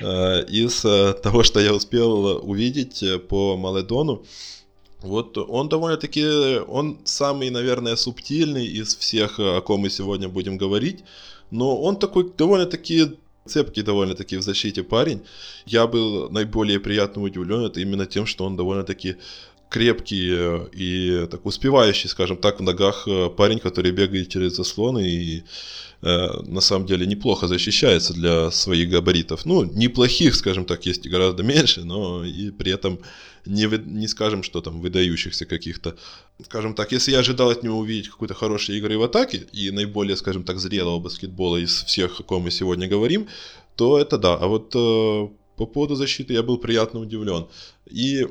[0.00, 4.24] э, из э, того, что я успел увидеть по Маледону,
[5.02, 11.04] вот он довольно-таки, он самый, наверное, субтильный из всех, о ком мы сегодня будем говорить,
[11.50, 15.20] но он такой довольно-таки цепкий довольно-таки в защите парень.
[15.66, 19.16] Я был наиболее приятно удивлен это именно тем, что он довольно-таки
[19.68, 25.08] крепкий э, и так успевающий, скажем так, в ногах э, парень, который бегает через заслоны
[25.08, 25.42] и
[26.02, 29.44] э, на самом деле неплохо защищается для своих габаритов.
[29.44, 32.98] Ну, неплохих, скажем так, есть гораздо меньше, но и при этом
[33.46, 35.96] не, не скажем, что там выдающихся каких-то.
[36.44, 40.16] Скажем так, если я ожидал от него увидеть какой-то хорошей игры в атаке и наиболее,
[40.16, 43.28] скажем так, зрелого баскетбола из всех, о ком мы сегодня говорим,
[43.76, 44.34] то это да.
[44.34, 47.46] А вот э, по поводу защиты я был приятно удивлен.
[47.86, 48.26] И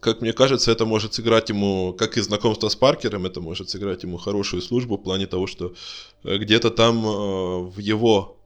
[0.00, 4.02] как мне кажется, это может сыграть ему, как и знакомство с Паркером, это может сыграть
[4.02, 5.74] ему хорошую службу в плане того, что
[6.24, 8.36] э, где-то там э, в его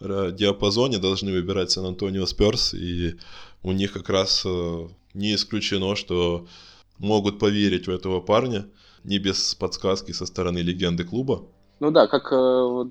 [0.00, 3.16] э, диапазоне должны выбирать Сан-Антонио Сперс, и
[3.62, 4.46] у них как раз
[5.16, 6.46] не исключено, что
[6.98, 8.66] могут поверить в этого парня,
[9.04, 11.42] не без подсказки со стороны легенды клуба.
[11.78, 12.84] Ну да, как э,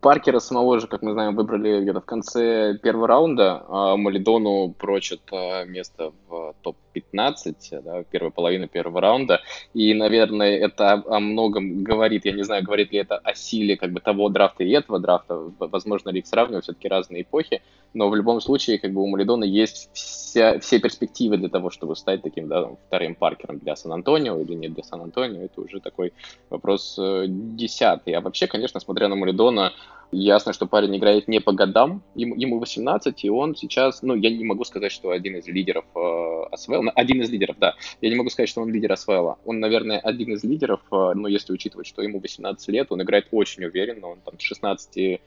[0.00, 5.20] Паркера самого же, как мы знаем, выбрали где-то в конце первого раунда, а Малидону прочат
[5.30, 9.40] э, место в топ-15 15, да, первая половина первого раунда.
[9.74, 12.24] И, наверное, это о, многом говорит.
[12.24, 15.50] Я не знаю, говорит ли это о силе как бы того драфта и этого драфта.
[15.58, 17.62] Возможно ли их сравнивать, все-таки разные эпохи.
[17.94, 21.96] Но в любом случае, как бы у Малидона есть вся, все перспективы для того, чтобы
[21.96, 25.42] стать таким да, вторым паркером для Сан-Антонио или нет для Сан-Антонио.
[25.42, 26.12] Это уже такой
[26.50, 28.14] вопрос э, десятый.
[28.14, 29.72] А вообще, конечно, смотря на Малидона,
[30.14, 34.28] Ясно, что парень играет не по годам, ему, ему 18, и он сейчас, ну, я
[34.28, 36.44] не могу сказать, что один из лидеров э,
[36.88, 39.98] АСВЛ, один из лидеров, да, я не могу сказать, что он лидер АСВЛ, он, наверное,
[39.98, 44.08] один из лидеров, э, но если учитывать, что ему 18 лет, он играет очень уверенно,
[44.08, 45.18] он там с 16 э,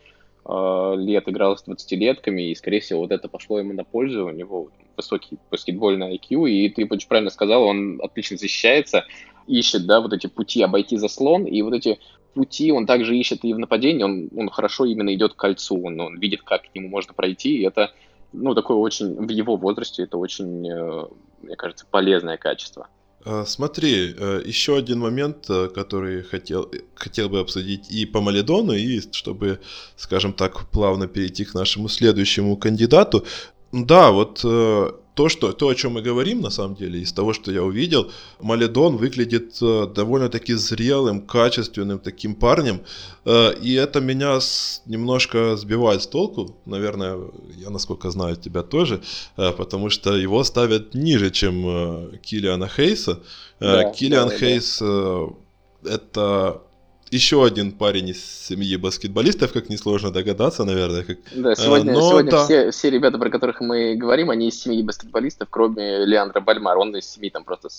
[0.97, 4.69] лет играл с 20-летками, и, скорее всего, вот это пошло ему на пользу, у него
[4.95, 9.05] высокий баскетбольный IQ, и ты очень правильно сказал, он отлично защищается,
[9.47, 11.99] ищет, да, вот эти пути обойти заслон, и вот эти
[12.33, 15.99] пути он также ищет и в нападении, он, он хорошо именно идет к кольцу, он,
[15.99, 17.91] он видит, как к нему можно пройти, и это,
[18.33, 21.05] ну, такое очень, в его возрасте, это очень, э,
[21.45, 22.87] мне кажется, полезное качество.
[23.23, 28.73] А, смотри, э, еще один момент, э, который хотел, хотел бы обсудить и по Маледону,
[28.73, 29.59] и чтобы,
[29.95, 33.25] скажем так, плавно перейти к нашему следующему кандидату.
[33.71, 34.41] Да, вот
[35.15, 38.11] то, что, то, о чем мы говорим, на самом деле, из того, что я увидел,
[38.41, 42.81] Маледон выглядит э, довольно-таки зрелым, качественным таким парнем,
[43.23, 44.39] э, и это меня
[44.85, 47.17] немножко сбивает с толку, наверное,
[47.57, 49.01] я, насколько знаю, тебя тоже,
[49.37, 53.19] э, потому что его ставят ниже, чем Киллиана Хейса.
[53.59, 55.27] Да, Киллиан да, Хейс да.
[55.85, 56.61] это
[57.11, 61.03] еще один парень из семьи баскетболистов, как несложно догадаться, наверное.
[61.03, 61.17] Как...
[61.33, 62.45] Да, сегодня, Но, сегодня да.
[62.45, 66.95] Все, все ребята, про которых мы говорим, они из семьи баскетболистов, кроме Леандра Бальмара, он
[66.95, 67.69] из семьи там просто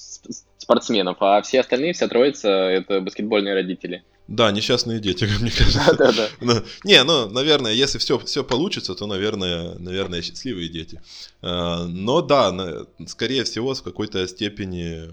[0.59, 4.05] спортсменов, а все остальные, вся троица, это баскетбольные родители.
[4.29, 5.95] Да, несчастные дети, как мне кажется.
[5.97, 6.63] Да, да, да.
[6.85, 11.01] Не, ну, наверное, если все, все получится, то, наверное, наверное, счастливые дети.
[11.43, 15.11] А, но да, скорее всего, в какой-то степени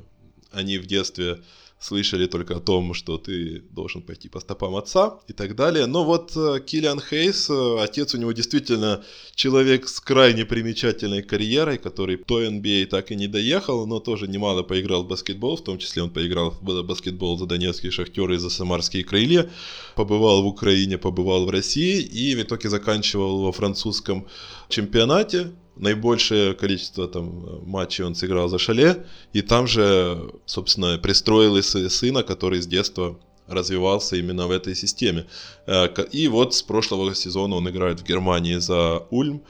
[0.52, 1.40] они в детстве
[1.84, 5.86] слышали только о том, что ты должен пойти по стопам отца и так далее.
[5.86, 9.04] Но вот э, Киллиан Хейс, э, отец у него действительно
[9.36, 14.28] человек с крайне примечательной карьерой, который до NBA а так и не доехал, но тоже
[14.28, 18.38] немало поиграл в баскетбол, в том числе он поиграл в баскетбол за Донецкий Шахтер и
[18.38, 19.50] за Самарские крылья,
[19.96, 24.28] побывал в Украине, побывал в России и в итоге заканчивал во французском
[24.70, 32.24] чемпионате, наибольшее количество там матчей он сыграл за Шале, и там же, собственно, пристроил сына,
[32.24, 35.26] который с детства развивался именно в этой системе.
[35.68, 39.42] Э, и вот с прошлого сезона он играет в Германии за Ульм.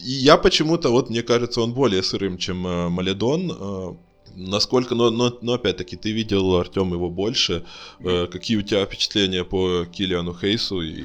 [0.00, 3.52] И я почему-то, вот мне кажется, он более сырым, чем э, Маледон.
[3.52, 3.94] Э,
[4.34, 7.64] насколько, но, но, но опять-таки, ты видел, Артем, его больше.
[8.02, 10.80] Какие у тебя впечатления по Килиану Хейсу?
[10.80, 11.04] И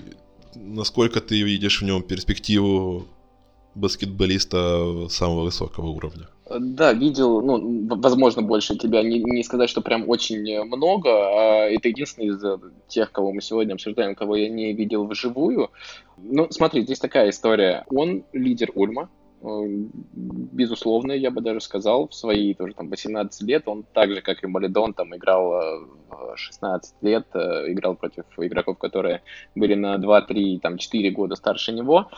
[0.55, 3.07] насколько ты видишь в нем перспективу
[3.75, 6.27] баскетболиста самого высокого уровня.
[6.49, 9.03] Да, видел, ну, возможно, больше тебя.
[9.03, 11.09] Не, не сказать, что прям очень много.
[11.09, 12.43] А это единственный из
[12.87, 15.69] тех, кого мы сегодня обсуждаем, кого я не видел вживую.
[16.17, 17.85] Ну, смотри, здесь такая история.
[17.89, 19.09] Он лидер Ульма,
[19.41, 19.45] э,
[20.15, 24.43] безусловно, я бы даже сказал, в свои тоже там 18 лет, он так же, как
[24.43, 25.53] и Малидон, там играл
[26.35, 29.21] 16 э, лет, э, играл против игроков, которые
[29.53, 32.09] были на 2-3, там 4 года старше него.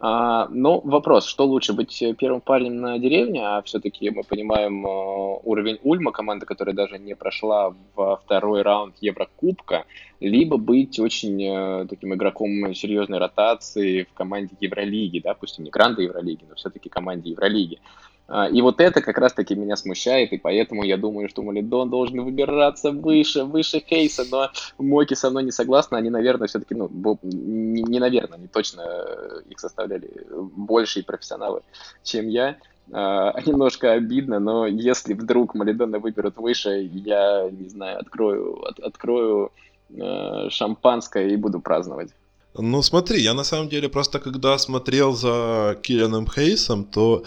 [0.00, 5.40] А, ну, вопрос, что лучше, быть первым парнем на деревне, а все-таки мы понимаем э,
[5.42, 9.86] уровень Ульма, команда, которая даже не прошла во второй раунд Еврокубка,
[10.20, 15.18] либо быть очень э, таким игроком серьезной ротации в команде Евролиги,
[15.58, 17.80] и не гранды Евролиги, но все-таки команде Евролиги.
[18.28, 22.22] А, и вот это как раз-таки меня смущает, и поэтому я думаю, что Малидон должен
[22.22, 26.90] выбираться выше, выше Хейса, но Моки со мной не согласны, они, наверное, все-таки, ну,
[27.22, 31.62] не, не наверное, они точно э, их составляли большие профессионалы,
[32.02, 32.56] чем я.
[32.92, 39.52] А, немножко обидно, но если вдруг Малидона выберут выше, я, не знаю, открою, от, открою
[39.88, 42.10] э, шампанское и буду праздновать.
[42.54, 47.22] Ну смотри, я на самом деле просто когда смотрел за Киллианом Хейсом, то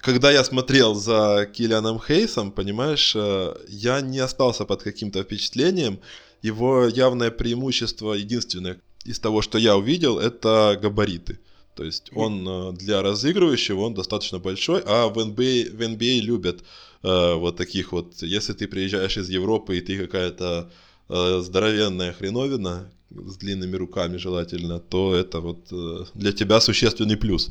[0.00, 5.98] когда я смотрел за Киллианом Хейсом, понимаешь, э, я не остался под каким-то впечатлением.
[6.42, 11.38] Его явное преимущество, единственное из того, что я увидел, это габариты.
[11.74, 16.60] То есть он э, для разыгрывающего, он достаточно большой, а в NBA, в NBA любят
[17.02, 20.70] э, вот таких вот, если ты приезжаешь из Европы и ты какая-то
[21.08, 27.50] э, здоровенная хреновина, с длинными руками желательно, то это вот э, для тебя существенный плюс.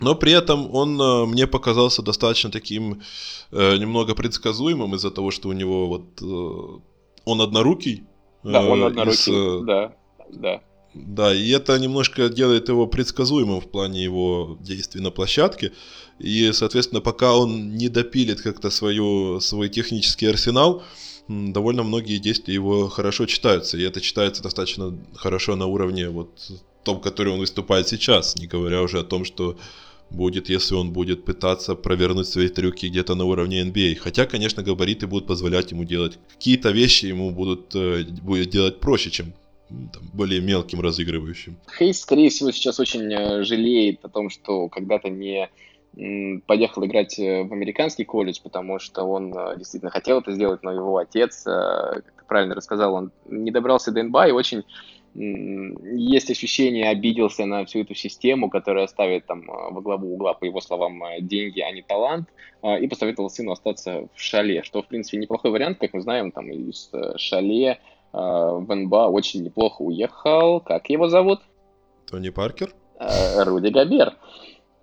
[0.00, 3.02] Но при этом он э, мне показался достаточно таким
[3.50, 6.80] э, немного предсказуемым из-за того, что у него вот э,
[7.24, 8.04] он однорукий.
[8.44, 9.96] Да, он однорукий, из, да,
[10.30, 10.60] да.
[10.94, 15.72] Да, и это немножко делает его предсказуемым в плане его действий на площадке.
[16.18, 20.82] И, соответственно, пока он не допилит как-то свою, свой технический арсенал,
[21.28, 23.76] довольно многие действия его хорошо читаются.
[23.76, 26.30] И это читается достаточно хорошо на уровне вот
[26.88, 29.58] том, который он выступает сейчас, не говоря уже о том, что
[30.10, 33.96] будет, если он будет пытаться провернуть свои трюки где-то на уровне NBA.
[33.96, 39.10] Хотя, конечно, габариты будут позволять ему делать какие-то вещи, ему будут э, будет делать проще,
[39.10, 39.32] чем
[39.68, 41.56] там, более мелким разыгрывающим.
[41.78, 45.48] Хейс, скорее всего, сейчас очень э, жалеет о том, что когда-то не
[46.46, 50.96] поехал играть э, в американский колледж, потому что он действительно хотел это сделать, но его
[50.96, 54.62] отец, как ты правильно рассказал, он не добрался до НБА и очень
[55.18, 60.60] есть ощущение, обиделся на всю эту систему, которая ставит там во главу угла, по его
[60.60, 62.28] словам, деньги, а не талант,
[62.80, 66.50] и посоветовал сыну остаться в шале, что, в принципе, неплохой вариант, как мы знаем, там
[66.50, 67.78] из шале
[68.12, 70.60] Э, в НБА очень неплохо уехал.
[70.60, 71.40] Как его зовут?
[72.06, 72.72] Тони Паркер?
[72.98, 74.16] Э, Руди Габер.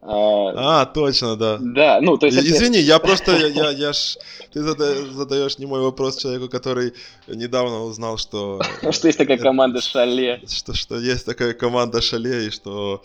[0.08, 1.58] Э, а, точно, да.
[1.60, 2.38] Да, ну, то есть...
[2.38, 4.18] Извини, я просто, я, я, ж...
[4.54, 6.94] Ты задаешь не мой вопрос человеку, который
[7.28, 8.62] недавно узнал, что...
[8.92, 10.42] Что есть такая команда Шале.
[10.48, 13.02] Что, что есть такая команда Шале, и что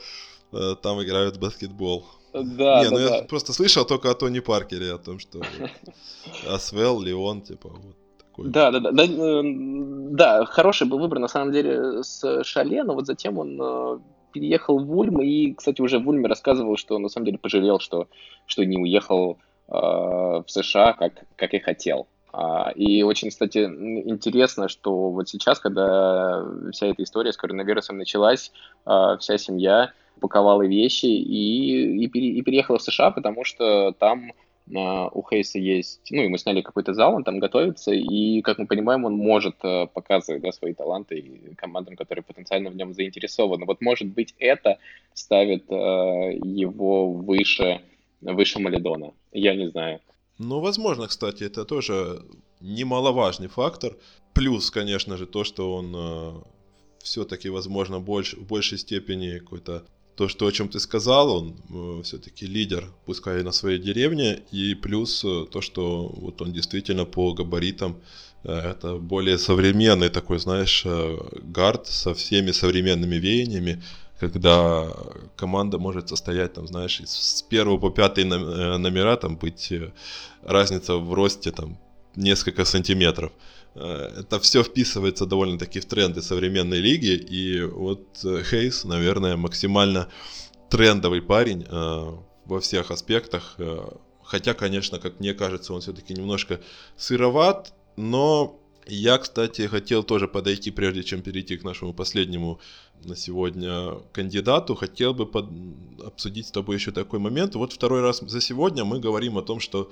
[0.82, 2.04] там играют в баскетбол.
[2.32, 3.16] Да, Не, да, ну да.
[3.16, 5.40] я просто слышал только о Тони Паркере, о том, что
[6.48, 8.48] Асвел, Леон, типа, вот такой.
[8.50, 12.94] Да, да, да, да, э, да, хороший был выбор на самом деле с Шале, но
[12.94, 13.98] вот затем он э,
[14.30, 18.08] переехал в Ульм, и, кстати, уже в Ульме рассказывал, что на самом деле пожалел, что,
[18.46, 22.06] что не уехал э, в США, как, как и хотел.
[22.32, 28.52] А, и очень, кстати, интересно, что вот сейчас, когда вся эта история с коронавирусом началась,
[28.84, 34.32] а, вся семья паковала вещи и, и, и переехала в США, потому что там
[34.72, 39.04] у Хейса есть, ну, ему сняли какой-то зал, он там готовится, и, как мы понимаем,
[39.04, 43.66] он может э, показывать, да, свои таланты командам, которые потенциально в нем заинтересованы.
[43.66, 44.78] Вот, может быть, это
[45.14, 47.80] ставит э, его выше,
[48.20, 49.12] выше Малидона.
[49.32, 50.00] Я не знаю.
[50.38, 52.22] Ну, возможно, кстати, это тоже
[52.60, 53.96] немаловажный фактор.
[54.32, 56.32] Плюс, конечно же, то, что он э,
[57.02, 59.84] все-таки, возможно, больше, в большей степени какой-то
[60.20, 64.42] то, что о чем ты сказал, он э, все-таки лидер, пускай и на своей деревне,
[64.52, 67.96] и плюс э, то, что вот он действительно по габаритам
[68.44, 73.82] э, это более современный такой, знаешь, э, гард со всеми современными веяниями,
[74.20, 74.92] когда
[75.36, 79.90] команда может состоять, там, знаешь, с первого по пятый э, номера, там, быть э,
[80.42, 81.78] разница в росте, там,
[82.14, 83.32] несколько сантиметров.
[83.32, 90.08] Э, это все вписывается довольно-таки в тренды современной лиги, и вот э, Хейс, наверное, максимально
[90.68, 93.56] трендовый парень э, во всех аспектах,
[94.24, 96.60] хотя, конечно, как мне кажется, он все-таки немножко
[96.96, 102.60] сыроват, но я, кстати, хотел тоже подойти, прежде чем перейти к нашему последнему
[103.04, 105.46] на сегодня кандидату, хотел бы под...
[106.04, 107.54] обсудить с тобой еще такой момент.
[107.54, 109.90] Вот второй раз за сегодня мы говорим о том, что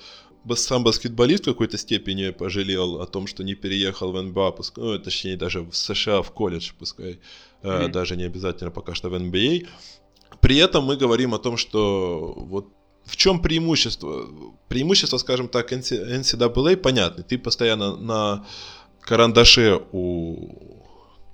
[0.55, 4.99] сам баскетболист в какой-то степени пожалел о том, что не переехал в НБА, пускай, ну,
[4.99, 7.20] точнее даже в США, в колледж, пускай,
[7.62, 7.89] mm-hmm.
[7.89, 9.66] даже не обязательно пока что в NBA.
[10.41, 12.68] При этом мы говорим о том, что вот
[13.05, 14.28] в чем преимущество?
[14.68, 17.22] Преимущество, скажем так, NCAA понятно.
[17.22, 18.47] Ты постоянно на
[19.01, 20.84] карандаше у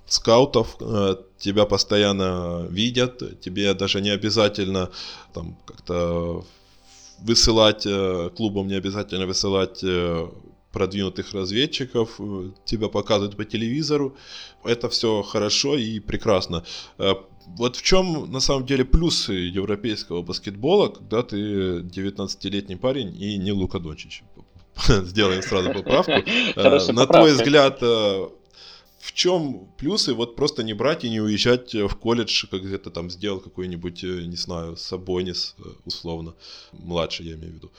[0.07, 4.91] скаутов, э, тебя постоянно видят, тебе даже не обязательно
[5.33, 6.45] там как-то
[7.19, 10.27] высылать, э, клубам не обязательно высылать э,
[10.71, 12.19] продвинутых разведчиков,
[12.65, 14.15] тебя показывают по телевизору.
[14.63, 16.65] Это все хорошо и прекрасно.
[17.47, 21.37] Вот в чем на самом деле плюсы европейского баскетбола, когда ты
[21.79, 24.23] 19-летний парень и не Лука Дончич.
[24.87, 26.11] Сделаем сразу поправку.
[26.91, 27.79] На твой взгляд,
[29.05, 33.11] в чем плюсы вот просто не брать и не уезжать в колледж, как где-то там
[33.11, 36.33] сделал какой-нибудь, э, не знаю, Сабонис, э, условно,
[36.71, 37.71] младший я имею в виду.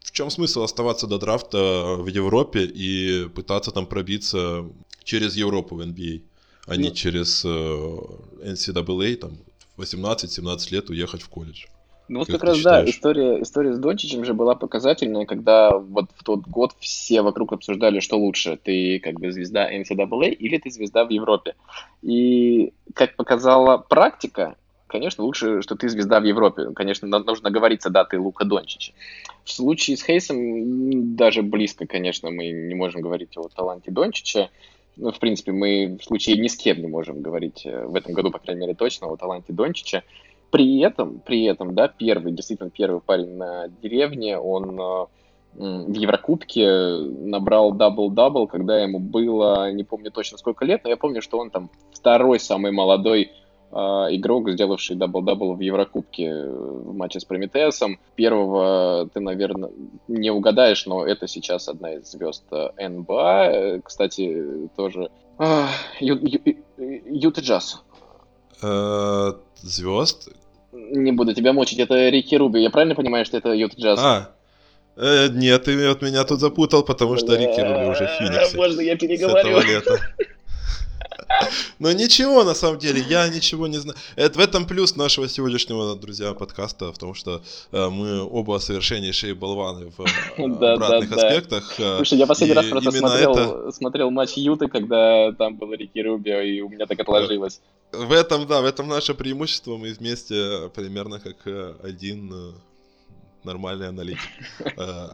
[0.00, 4.64] В чем смысл оставаться до драфта в Европе и пытаться там пробиться
[5.04, 6.22] через Европу в NBA,
[6.66, 6.94] а не ну.
[6.94, 9.38] через NCAA, э, там,
[9.76, 11.66] 18-17 лет уехать в колледж?
[12.08, 16.10] Ну вот как, как раз да, история, история с Дончичем же была показательная, когда вот
[16.16, 20.70] в тот год все вокруг обсуждали, что лучше, ты как бы звезда NCAA или ты
[20.70, 21.54] звезда в Европе.
[22.02, 26.70] И как показала практика, конечно, лучше, что ты звезда в Европе.
[26.74, 28.92] Конечно, нужно говориться, да, ты Лука Дончич.
[29.44, 34.50] В случае с Хейсом даже близко, конечно, мы не можем говорить о таланте Дончича.
[34.96, 38.12] Ну, в принципе, мы в случае ни с кем не можем говорить э, в этом
[38.12, 40.04] году, по крайней мере, точно о таланте Дончича.
[40.54, 45.06] При этом, при этом, да, первый, действительно первый парень на деревне, он э,
[45.56, 46.68] в Еврокубке
[47.24, 51.50] набрал дабл-дабл, когда ему было, не помню точно сколько лет, но я помню, что он
[51.50, 53.32] там второй самый молодой
[53.72, 57.98] э, игрок, сделавший дабл-дабл в Еврокубке в матче с Прометеусом.
[58.14, 59.72] Первого ты, наверное,
[60.06, 62.44] не угадаешь, но это сейчас одна из звезд
[62.78, 63.80] НБА.
[63.82, 65.66] Кстати, тоже а,
[65.98, 67.82] Юта Джаз.
[68.62, 70.28] Э, звезд?
[70.90, 72.60] Не буду тебя мучить, это Рики Руби.
[72.60, 73.98] Я правильно понимаю, что это Юта Джаз?
[74.02, 74.30] А,
[74.96, 78.56] Э, нет, ты от меня тут запутал, потому что Рики Руби уже в Фениксе.
[78.56, 79.58] Можно я переговорю?
[81.78, 83.98] Но ничего, на самом деле, я ничего не знаю.
[84.16, 87.42] Это в этом плюс нашего сегодняшнего, друзья, подкаста, в том, что
[87.72, 91.74] э, мы оба совершеннейшие болваны в э, да, обратных да, аспектах.
[91.78, 91.96] Да.
[91.96, 93.72] Слушай, я последний раз просто смотрел, это...
[93.72, 97.60] смотрел матч Юты, когда там был Рики Рубио, и у меня так отложилось.
[97.92, 99.76] В этом, да, в этом наше преимущество.
[99.76, 101.46] Мы вместе примерно как
[101.82, 102.54] один
[103.44, 104.30] нормальный аналитик.
[104.76, 105.08] Э,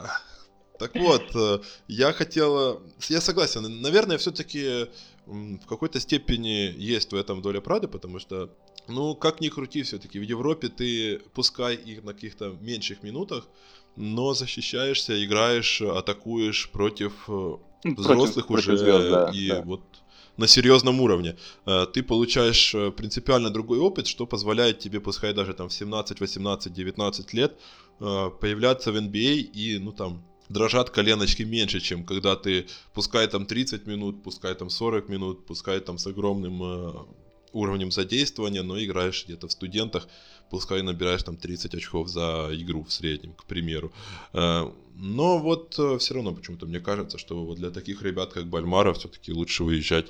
[0.79, 2.81] так вот, э, я хотел...
[3.09, 4.87] Я согласен, наверное, все-таки
[5.31, 8.51] в какой-то степени есть в этом доля правды, потому что,
[8.89, 13.49] ну, как ни крути, все-таки в Европе ты, пускай их на каких-то меньших минутах,
[13.97, 19.63] но защищаешься, играешь, атакуешь против, э, взрослых против, уже против звезд, да, и да.
[19.63, 19.83] вот
[20.37, 21.37] на серьезном уровне.
[21.93, 27.35] Ты получаешь принципиально другой опыт, что позволяет тебе, пускай даже там в 17, 18, 19
[27.35, 27.59] лет,
[28.01, 33.27] Э, появляться в NBA а и, ну там, дрожат коленочки меньше, чем когда ты, пускай
[33.29, 36.93] там 30 минут, пускай там 40 минут, пускай там с огромным э,
[37.53, 40.09] уровнем задействования, но играешь где-то в студентах,
[40.51, 43.93] пускай набираешь там 30 очков за игру в среднем, к примеру.
[44.33, 48.49] Э, но вот э, все равно почему-то мне кажется, что вот для таких ребят, как
[48.49, 50.09] Бальмара, все-таки лучше выезжать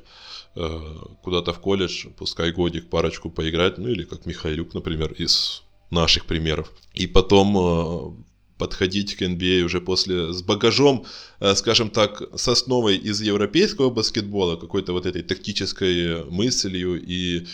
[0.57, 6.25] э, куда-то в колледж, пускай годик, парочку поиграть, ну или как Михайлюк, например, из наших
[6.25, 6.73] примеров.
[6.95, 8.30] И потом э,
[8.61, 11.05] подходить к NBA уже после с багажом,
[11.41, 17.47] э, скажем так, с основой из европейского баскетбола, какой-то вот этой тактической мыслью и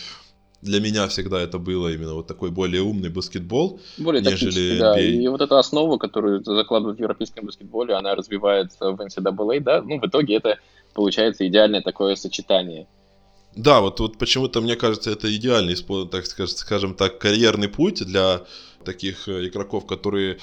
[0.62, 4.98] для меня всегда это было именно вот такой более умный баскетбол, более нежели да.
[4.98, 5.22] NBA.
[5.22, 10.00] И вот эта основа, которую закладывают в европейском баскетболе, она развивается в NCAA, да, ну,
[10.00, 10.58] в итоге это
[10.94, 12.86] получается идеальное такое сочетание.
[13.54, 15.76] Да, вот, вот почему-то мне кажется, это идеальный,
[16.10, 18.42] так скажем так, карьерный путь для
[18.84, 20.38] таких э, игроков, которые,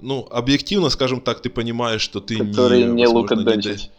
[0.00, 3.90] ну, объективно, скажем так, ты понимаешь, что ты которые не, не Лука Дончич.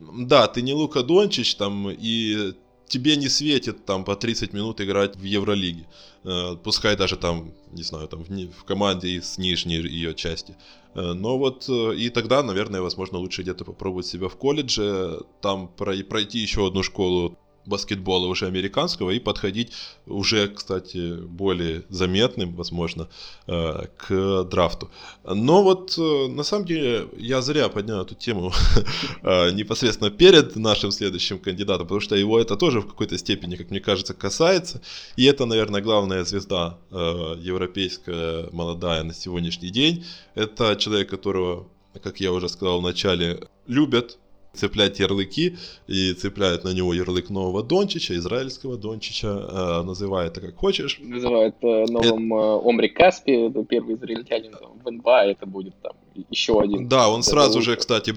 [0.00, 0.26] Не...
[0.26, 2.54] Да, ты не Лука Дончич, там, и
[2.86, 5.86] тебе не светит там по 30 минут играть в Евролиге.
[6.24, 10.56] Э, пускай даже там, не знаю, там в, команде из нижней ее части.
[10.94, 16.38] Э, но вот и тогда, наверное, возможно, лучше где-то попробовать себя в колледже, там пройти
[16.38, 19.72] еще одну школу баскетбола уже американского и подходить
[20.06, 23.08] уже, кстати, более заметным, возможно,
[23.46, 24.90] э, к драфту.
[25.24, 28.52] Но вот э, на самом деле я зря поднял эту тему
[29.22, 33.70] э, непосредственно перед нашим следующим кандидатом, потому что его это тоже в какой-то степени, как
[33.70, 34.80] мне кажется, касается.
[35.16, 40.04] И это, наверное, главная звезда европейская, молодая на сегодняшний день.
[40.34, 41.68] Это человек, которого,
[42.02, 44.18] как я уже сказал в начале, любят
[44.52, 50.56] цеплять ярлыки и цепляет на него ярлык нового Дончича, израильского Дончича, э, называй это как
[50.56, 50.98] хочешь.
[51.00, 52.42] Называют э, новым это...
[52.42, 55.92] э, Омри Каспи, это первый израильтянин в НБА, это будет там
[56.30, 56.88] еще один.
[56.88, 57.70] Да, он сразу лучше.
[57.70, 58.14] же, кстати,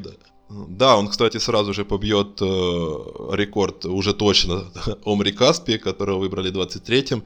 [0.49, 4.65] да, он, кстати, сразу же побьет э, рекорд уже точно
[5.05, 7.23] Омри Каспи, которого выбрали 23-м, э,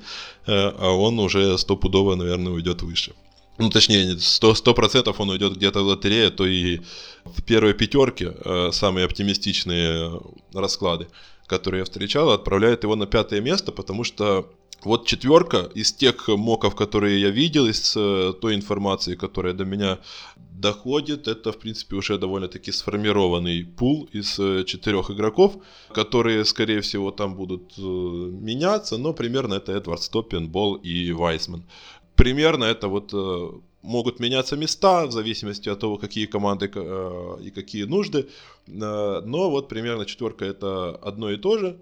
[0.48, 3.14] а он уже стопудово, наверное, уйдет выше
[3.58, 6.82] ну точнее, сто сто процентов он уйдет где-то в лотерею, то и
[7.26, 10.22] в первой пятерке э, самые оптимистичные
[10.54, 11.08] расклады,
[11.48, 14.52] которые я встречал, отправляют его на пятое место, потому что
[14.84, 19.98] вот четверка из тех моков, которые я видел, из э, той информации, которая до меня
[20.36, 25.58] доходит, это, в принципе, уже довольно-таки сформированный пул из э, четырех игроков,
[25.94, 31.64] которые, скорее всего, там будут э, меняться, но примерно это Эдвард Стоппин, Бол и Вайсман
[32.18, 33.50] примерно это вот э,
[33.82, 38.28] могут меняться места в зависимости от того, какие команды э, и какие нужды.
[38.68, 41.78] Э, но вот примерно четверка это одно и то же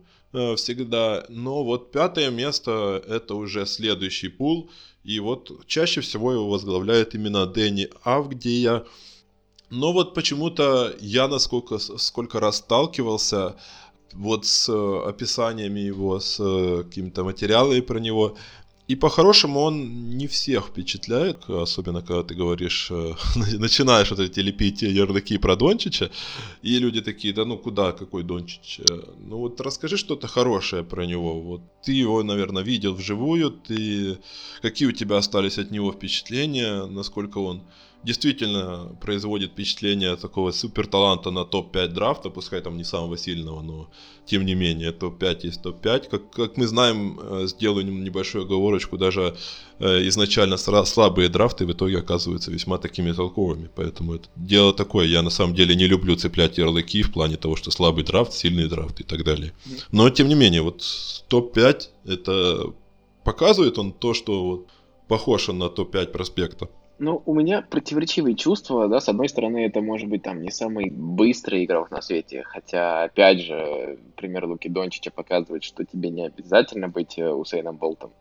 [0.58, 1.26] всегда.
[1.30, 4.70] Но вот пятое место это уже следующий пул.
[5.06, 8.84] И вот чаще всего его возглавляет именно Дэнни Авгдия.
[9.70, 13.56] Но вот почему-то я насколько сколько раз сталкивался
[14.14, 14.70] вот с
[15.08, 16.38] описаниями его, с
[16.84, 18.36] какими-то материалами про него,
[18.88, 23.14] и по-хорошему он не всех впечатляет, особенно когда ты говоришь, э,
[23.58, 26.12] начинаешь вот эти лепить ярлыки про Дончича,
[26.62, 28.82] и люди такие, да ну куда, какой Дончич?
[28.82, 31.42] Э, ну вот расскажи что-то хорошее про него.
[31.42, 34.20] Вот ты его, наверное, видел вживую, ты
[34.62, 37.64] какие у тебя остались от него впечатления, насколько он
[38.06, 43.90] действительно производит впечатление такого супер таланта на топ-5 драфта, пускай там не самого сильного, но
[44.26, 46.10] тем не менее топ-5 есть топ-5.
[46.10, 49.36] Как, как мы знаем, э, сделаю небольшую оговорочку, даже
[49.80, 55.08] э, изначально слабые драфты в итоге оказываются весьма такими толковыми, поэтому это дело такое.
[55.08, 58.70] Я на самом деле не люблю цеплять ярлыки в плане того, что слабый драфт, сильный
[58.70, 59.52] драфт и так далее.
[59.92, 60.84] Но тем не менее, вот
[61.28, 62.74] топ-5 это
[63.24, 64.68] показывает он то, что вот,
[65.08, 66.70] похож он на топ-5 проспекта.
[66.98, 70.90] Ну, у меня противоречивые чувства, да, с одной стороны, это может быть там не самый
[70.90, 76.88] быстрый игрок на свете, хотя, опять же, пример Луки Дончича показывает, что тебе не обязательно
[76.88, 78.12] быть э, Усейном Болтом.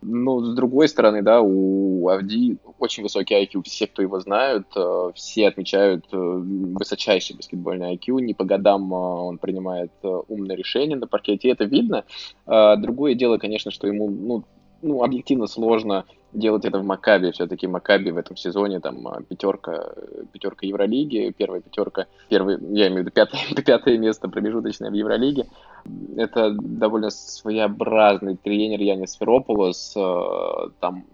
[0.00, 5.10] Но, с другой стороны, да, у Авди очень высокий IQ, все, кто его знают, э,
[5.16, 11.50] все отмечают э, высочайший баскетбольный IQ, не по годам он принимает умные решения на паркете,
[11.50, 12.04] это видно.
[12.46, 14.44] А другое дело, конечно, что ему, ну,
[14.82, 17.32] ну, объективно сложно делать это в Макабе.
[17.32, 19.92] Все-таки Макаби в этом сезоне там пятерка,
[20.32, 25.46] пятерка Евролиги, первая пятерка, первый, я имею в виду пятое, пятое место промежуточное в Евролиге.
[26.16, 29.94] Это довольно своеобразный тренер Янис Ферополос.
[29.96, 31.04] А, там,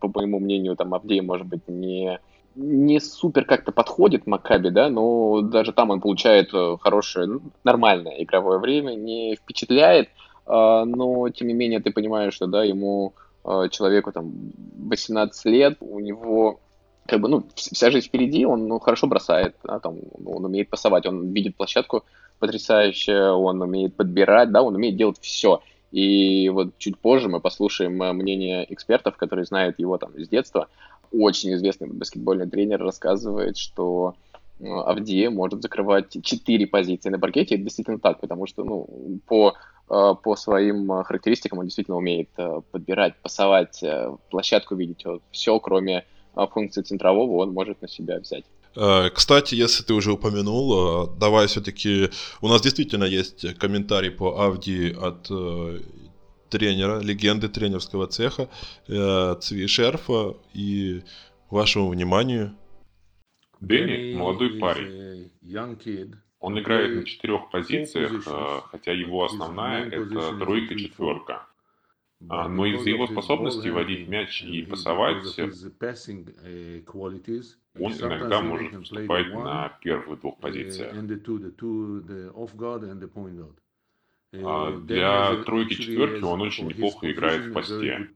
[0.00, 2.18] по моему мнению, там Авдей, может быть, не
[2.54, 8.22] не супер как-то подходит Макаби, да, но даже там он получает э, хорошее, ну, нормальное
[8.22, 10.10] игровое время, не впечатляет,
[10.44, 13.14] а, но тем не менее ты понимаешь, что да, ему
[13.70, 14.32] человеку там
[14.88, 16.60] 18 лет, у него
[17.06, 21.06] как бы, ну, вся жизнь впереди, он ну, хорошо бросает, да, там, он умеет пасовать,
[21.06, 22.04] он видит площадку
[22.38, 25.62] потрясающе, он умеет подбирать, да, он умеет делать все.
[25.90, 30.68] И вот чуть позже мы послушаем э, мнение экспертов, которые знают его там с детства.
[31.12, 34.14] Очень известный баскетбольный тренер рассказывает, что
[34.58, 37.56] э, Авдия может закрывать четыре позиции на паркете.
[37.56, 42.30] Это действительно так, потому что ну, по Э, по своим э, характеристикам он действительно умеет
[42.36, 43.84] э, подбирать, пасовать,
[44.30, 45.04] площадку видеть.
[45.30, 46.04] Все, кроме
[46.34, 48.44] функции центрового, он может на себя взять.
[49.14, 52.08] Кстати, если ты уже упомянул, давай все-таки...
[52.40, 55.30] У нас действительно есть комментарий по Авди от
[56.48, 58.48] тренера, легенды тренерского цеха
[58.86, 60.36] Цви Шерфа.
[60.54, 61.02] И
[61.50, 62.56] вашему вниманию...
[63.60, 65.30] Дэнни– молодой парень.
[66.42, 71.46] Он играет на четырех позициях, э, хотя его основная это тройка-четверка.
[72.28, 75.24] А, но из-за его способности водить мяч и пасовать,
[77.78, 80.92] он иногда может выступать на первых двух позициях.
[84.34, 88.10] А для тройки-четверки он очень неплохо играет в посте.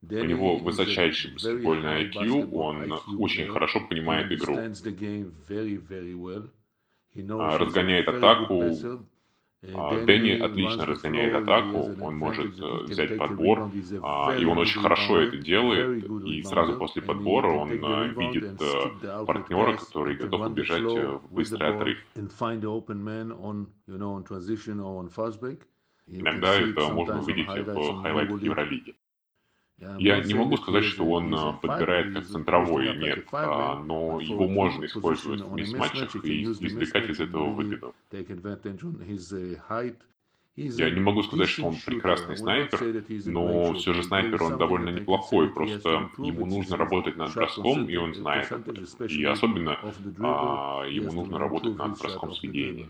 [0.00, 4.54] У него высочайший баскетбольный IQ, он очень хорошо понимает игру.
[7.14, 8.62] А, разгоняет атаку.
[9.74, 13.70] А, Дэнни отлично разгоняет атаку, он может э, взять подбор,
[14.02, 19.24] а, и он очень хорошо это делает, и сразу после подбора он э, видит э,
[19.24, 21.98] партнера, который готов убежать в быстрый отрыв.
[26.08, 28.96] Иногда это можно увидеть в хайлайтах Евролиги.
[29.98, 31.30] Я не могу сказать, что он
[31.60, 37.94] подбирает как центровой, нет, но его можно использовать в мисс-матчах и извлекать из этого выгоду.
[40.54, 42.78] Я не могу сказать, что он прекрасный снайпер,
[43.24, 48.14] но все же снайпер он довольно неплохой, просто ему нужно работать над броском, и он
[48.14, 48.84] знает об этом.
[49.08, 49.78] И особенно
[50.20, 52.88] а, ему нужно работать над броском сведения.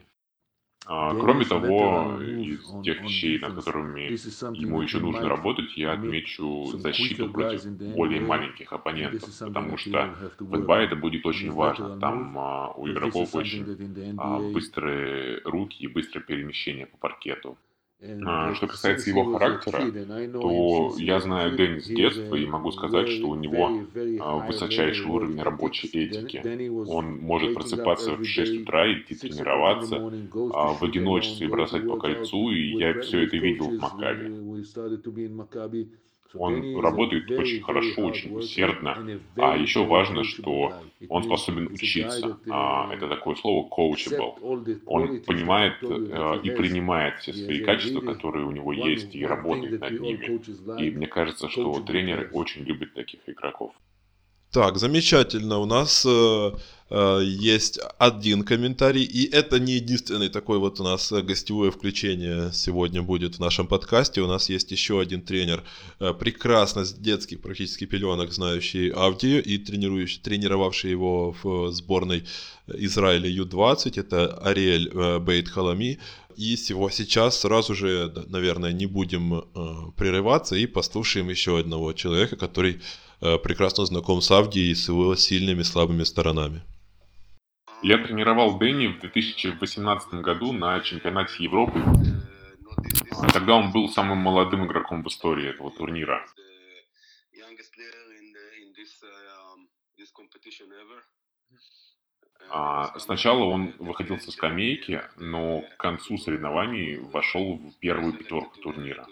[0.86, 4.12] А, кроме того, из тех вещей, над которыми
[4.58, 10.78] ему еще нужно работать, я отмечу защиту против более маленьких оппонентов, потому что в НБА
[10.78, 11.98] это будет очень важно.
[11.98, 13.64] Там а, у игроков очень
[14.18, 17.56] а, быстрые руки и быстрое перемещение по паркету.
[18.26, 19.84] А, что касается его характера,
[20.32, 23.84] то я знаю Дэнни с детства и могу сказать, что у него
[24.20, 26.68] а, высочайший уровень рабочей этики.
[26.88, 30.12] Он может просыпаться в 6 утра, идти тренироваться,
[30.52, 34.32] а, в одиночестве бросать по кольцу, и я все это видел в Макабе.
[36.34, 39.20] Он работает очень хорошо, очень усердно.
[39.36, 40.72] А еще важно, что
[41.08, 42.38] он способен учиться.
[42.50, 44.80] А, это такое слово coachable.
[44.86, 50.00] Он понимает э, и принимает все свои качества, которые у него есть, и работает над
[50.00, 50.40] ними.
[50.82, 53.72] И мне кажется, что тренеры очень любят таких игроков.
[54.52, 55.58] Так, замечательно.
[55.58, 56.52] У нас э,
[56.94, 63.36] есть один комментарий, и это не единственный такой вот у нас гостевое включение сегодня будет
[63.36, 64.20] в нашем подкасте.
[64.20, 65.64] У нас есть еще один тренер,
[66.00, 72.24] э, прекрасно с детских практически пеленок знающий Авдию и тренирующий, тренировавший его в сборной
[72.66, 73.98] Израиля Ю-20.
[73.98, 75.98] Это Ариэль э, Бейт Халами.
[76.36, 79.42] И всего сейчас сразу же, наверное, не будем э,
[79.96, 82.80] прерываться и послушаем еще одного человека, который
[83.20, 86.62] прекрасно знаком с Авди и с его сильными и слабыми сторонами.
[87.82, 91.82] Я тренировал Дэнни в 2018 году на чемпионате Европы.
[93.32, 96.24] Тогда он был самым молодым игроком в истории этого турнира.
[102.50, 109.08] А, сначала он выходил со скамейки, но к концу соревнований вошел в первую пятерку турнира.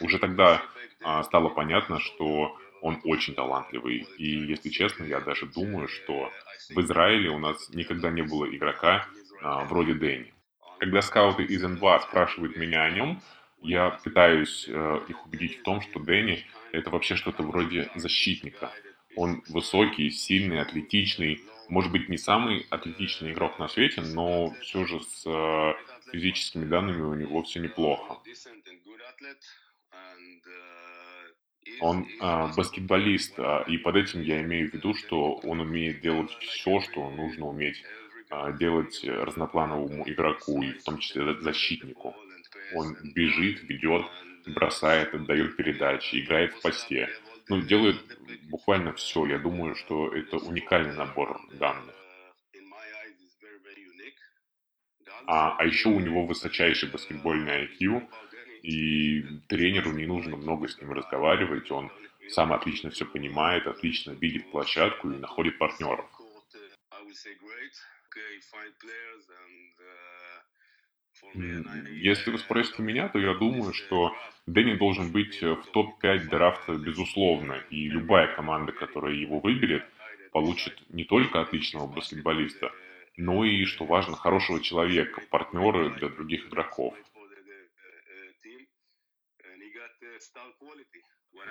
[0.00, 0.62] Уже тогда
[1.02, 4.06] а, стало понятно, что он очень талантливый.
[4.18, 6.30] И, если честно, я даже думаю, что
[6.70, 9.06] в Израиле у нас никогда не было игрока
[9.42, 10.32] а, вроде Дэнни.
[10.78, 13.20] Когда скауты из НБА спрашивают меня о нем,
[13.62, 18.72] я пытаюсь э, их убедить в том, что Дэнни— это вообще что-то вроде защитника.
[19.16, 21.42] Он высокий, сильный, атлетичный.
[21.68, 25.74] Может быть, не самый атлетичный игрок на свете, но все же с э,
[26.10, 28.18] физическими данными у него все неплохо.
[31.80, 36.30] Он э, баскетболист, э, и под этим я имею в виду, что он умеет делать
[36.40, 37.82] все, что нужно уметь
[38.30, 42.14] э, делать разноплановому игроку, и в том числе защитнику.
[42.74, 44.06] Он бежит, ведет,
[44.46, 47.08] бросает, отдает передачи, играет в посте.
[47.48, 47.96] Ну, делает
[48.48, 49.26] буквально все.
[49.26, 51.94] Я думаю, что это уникальный набор данных.
[55.26, 58.08] А, а еще у него высочайший баскетбольный IQ,
[58.62, 61.90] и тренеру не нужно много с ним разговаривать, он
[62.28, 66.06] сам отлично все понимает, отлично видит площадку и находит партнеров.
[71.34, 77.62] Если вы спросите меня, то я думаю, что Дэнни должен быть в топ-5 драфта безусловно,
[77.70, 79.84] и любая команда, которая его выберет,
[80.32, 82.72] получит не только отличного баскетболиста,
[83.16, 86.94] но и, что важно, хорошего человека, партнера для других игроков.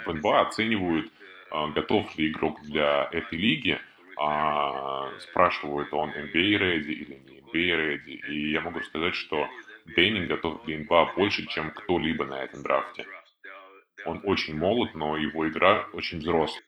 [0.06, 1.12] НБА оценивают,
[1.52, 3.80] а, готов ли игрок для этой лиги,
[4.18, 8.20] а, спрашивают, он NBA ready или не NBA ready.
[8.28, 9.48] И я могу сказать, что
[9.96, 13.06] Дэнни готов для НБА больше, чем кто-либо на этом драфте.
[14.06, 16.64] Он очень молод, но его игра очень взрослая.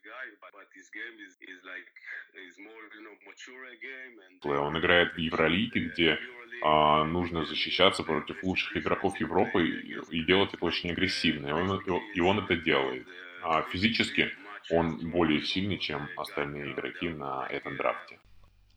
[4.44, 6.20] Он играет в Евролиге, где
[6.62, 9.68] а, нужно защищаться против лучших игроков Европы
[10.12, 11.48] и, делать это очень агрессивно.
[11.48, 11.82] И он,
[12.16, 13.08] и он это делает.
[13.44, 14.30] А физически
[14.70, 18.20] он более сильный, чем остальные игроки на этом драфте.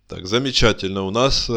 [0.07, 1.03] Так, замечательно.
[1.05, 1.53] У нас э,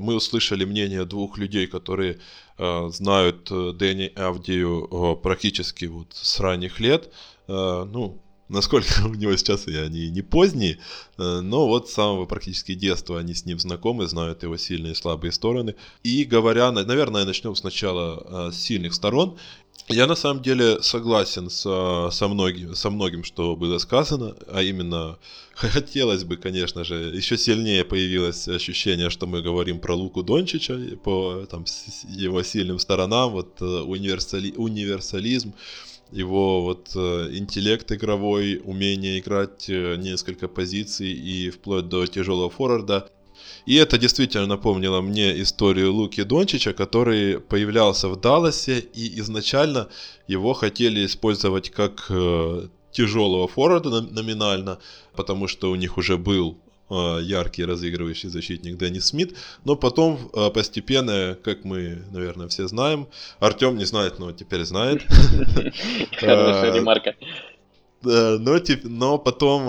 [0.00, 2.18] мы услышали мнение двух людей, которые
[2.58, 7.12] э, знают э, Дэнни Авдию практически вот с ранних лет.
[7.46, 8.22] Ну,
[8.54, 10.78] Насколько у него сейчас и они не поздние,
[11.18, 14.96] э, но вот с самого практически детства они с ним знакомы, знают его сильные и
[14.96, 15.74] слабые стороны.
[16.04, 19.36] И говоря, наверное, начнем сначала э, с сильных сторон.
[19.88, 25.18] Я на самом деле согласен со, со, многим, со многим, что было сказано, а именно
[25.54, 31.44] хотелось бы, конечно же, еще сильнее появилось ощущение, что мы говорим про Луку Дончича по
[31.50, 31.64] там,
[32.08, 35.52] его сильным сторонам, вот э, универсали, универсализм,
[36.14, 43.08] его вот э, интеллект игровой, умение играть э, несколько позиций и вплоть до тяжелого форварда.
[43.66, 49.88] И это действительно напомнило мне историю Луки Дончича, который появлялся в Далласе, и изначально
[50.28, 54.78] его хотели использовать как э, тяжелого форварда номинально,
[55.16, 56.58] потому что у них уже был
[56.90, 63.08] яркий разыгрывающий защитник Деннис Смит, но потом э, постепенно, как мы, наверное, все знаем,
[63.40, 65.02] Артем не знает, но теперь знает.
[66.18, 67.14] Хорошая э, ремарка.
[68.02, 69.68] Но, но потом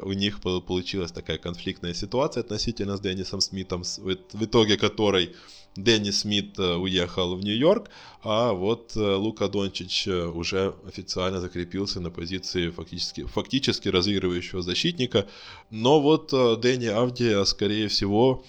[0.00, 5.34] у них получилась такая конфликтная ситуация относительно с Деннисом Смитом, в итоге которой
[5.76, 7.90] Дэнни Смит э, уехал в Нью-Йорк,
[8.22, 15.26] а вот э, Лука Дончич э, уже официально закрепился на позиции фактически, фактически разыгрывающего защитника.
[15.70, 18.44] Но вот Дэнни Авдия, скорее всего,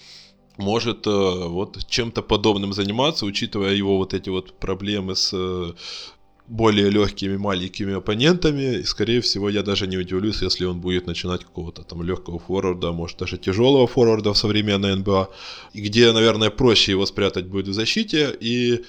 [0.56, 5.32] может вот чем-то подобным заниматься, учитывая его вот эти вот проблемы с
[6.48, 8.78] более легкими маленькими оппонентами.
[8.78, 12.92] И, скорее всего, я даже не удивлюсь, если он будет начинать какого-то там легкого форварда,
[12.92, 15.28] может даже тяжелого форварда в современной НБА,
[15.74, 18.34] где, наверное, проще его спрятать будет в защите.
[18.40, 18.84] И,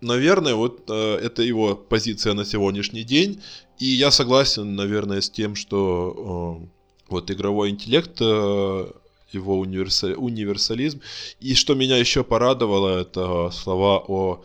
[0.00, 3.42] наверное, вот э, это его позиция на сегодняшний день.
[3.78, 6.66] И я согласен, наверное, с тем, что э,
[7.10, 8.86] вот игровой интеллект э,
[9.32, 11.00] его универсализм.
[11.40, 14.42] И что меня еще порадовало, это слова о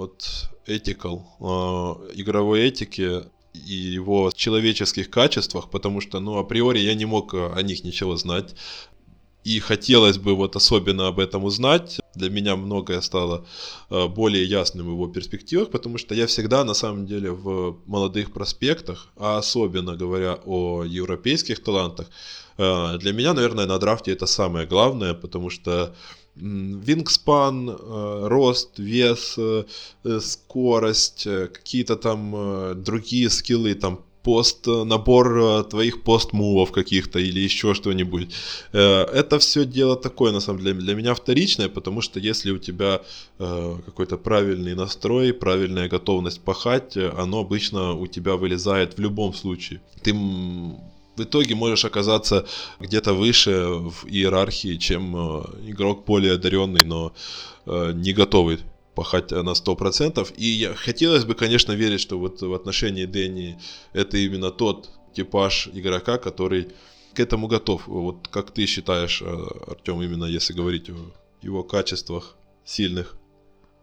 [0.00, 7.04] вот ethical, э, игровой этике и его человеческих качествах, потому что, ну, априори я не
[7.04, 8.54] мог о них ничего знать.
[9.46, 12.00] и хотелось бы вот особенно об этом узнать.
[12.14, 13.46] Для меня многое стало
[13.90, 18.32] э, более ясным в его перспективах, потому что я всегда на самом деле в молодых
[18.32, 22.06] проспектах, а особенно говоря о европейских талантах,
[22.58, 25.94] э, для меня, наверное, на драфте это самое главное, потому что
[26.36, 29.38] Вингспан, э, рост, вес,
[30.20, 37.74] скорость, какие-то там другие скиллы, там пост, э, набор э, твоих пост-мувов каких-то или еще
[37.74, 38.34] что-нибудь.
[38.72, 42.58] Э, это все дело такое, на самом деле, для меня вторичное, потому что если у
[42.58, 43.00] тебя
[43.38, 49.80] какой-то правильный настрой, правильная готовность пахать, оно обычно у тебя вылезает в любом случае.
[50.02, 50.14] Ты
[51.16, 52.46] в итоге можешь оказаться
[52.78, 55.14] где-то выше в иерархии, чем
[55.66, 57.12] игрок более одаренный, но
[57.66, 58.58] не готовый
[58.94, 60.34] пахать на 100%.
[60.36, 63.58] И я, хотелось бы, конечно, верить, что вот в отношении Дэнни
[63.92, 66.68] это именно тот типаж игрока, который
[67.14, 67.86] к этому готов.
[67.86, 70.96] Вот как ты считаешь, э, Артем, именно если говорить о
[71.42, 73.16] его качествах сильных?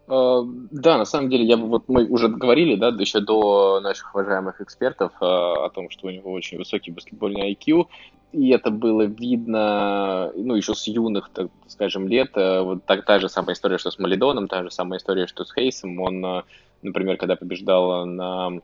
[0.08, 4.60] Uh, да, на самом деле, я вот мы уже говорили, да, еще до наших уважаемых
[4.62, 7.86] экспертов uh, о том, что у него очень высокий баскетбольный IQ
[8.32, 12.32] и это было видно, ну, еще с юных, так скажем, лет.
[12.34, 15.44] Э, вот так, та же самая история, что с Малидоном, та же самая история, что
[15.44, 15.98] с Хейсом.
[16.00, 16.42] Он, э,
[16.82, 18.60] например, когда побеждал на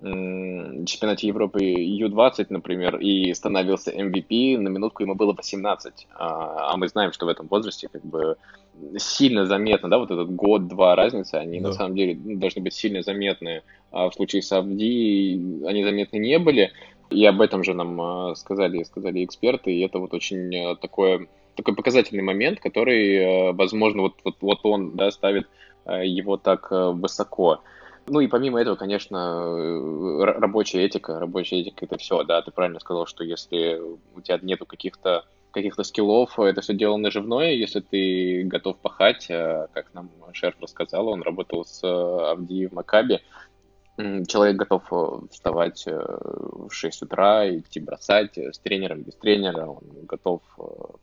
[0.00, 6.06] чемпионате Европы Ю-20, например, и становился MVP, на минутку ему было 18.
[6.14, 8.36] А, а мы знаем, что в этом возрасте как бы
[8.96, 11.68] сильно заметно, да, вот этот год-два разницы, они да.
[11.68, 13.62] на самом деле должны быть сильно заметны.
[13.90, 16.72] А в случае с Авди они заметны не были.
[17.10, 21.26] И об этом же нам а, сказали, сказали эксперты, и это вот очень э, такое,
[21.56, 25.48] такой показательный момент, который, э, возможно, вот, вот, вот он да, ставит
[25.86, 27.62] его так высоко.
[28.08, 33.06] Ну и помимо этого, конечно, рабочая этика, рабочая этика это все, да, ты правильно сказал,
[33.06, 33.80] что если
[34.14, 39.94] у тебя нету каких-то каких-то скиллов, это все дело наживное, если ты готов пахать, как
[39.94, 43.22] нам Шерф рассказал, он работал с Авди в Макабе,
[44.26, 49.66] человек готов э, вставать э, в 6 утра, идти бросать э, с тренером, без тренера,
[49.66, 50.42] он готов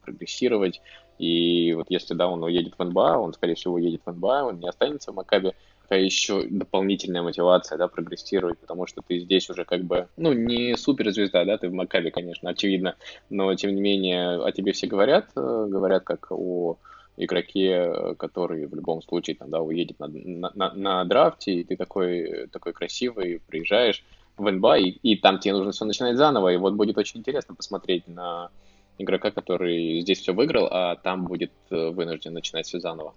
[0.01, 0.82] прогрессировать.
[1.18, 4.60] И вот если, да, он уедет в НБА, он, скорее всего, уедет в НБА, он
[4.60, 9.65] не останется в Макабе, какая еще дополнительная мотивация, да, прогрессировать, потому что ты здесь уже
[9.65, 12.95] как бы, ну, не суперзвезда, да, ты в Макабе, конечно, очевидно,
[13.29, 16.77] но, тем не менее, о тебе все говорят, говорят как о
[17.17, 21.77] игроке, который в любом случае там, да, уедет на, на, на, на драфте, и ты
[21.77, 24.03] такой, такой красивый, приезжаешь
[24.38, 27.53] в НБА, и, и там тебе нужно все начинать заново, и вот будет очень интересно
[27.53, 28.49] посмотреть на
[28.97, 33.13] игрока, который здесь все выиграл, а там будет э, вынужден начинать все заново.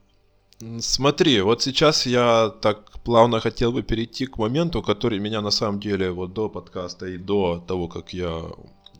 [0.81, 5.79] Смотри, вот сейчас я так плавно хотел бы перейти к моменту, который меня на самом
[5.79, 8.43] деле вот до подкаста и до того, как я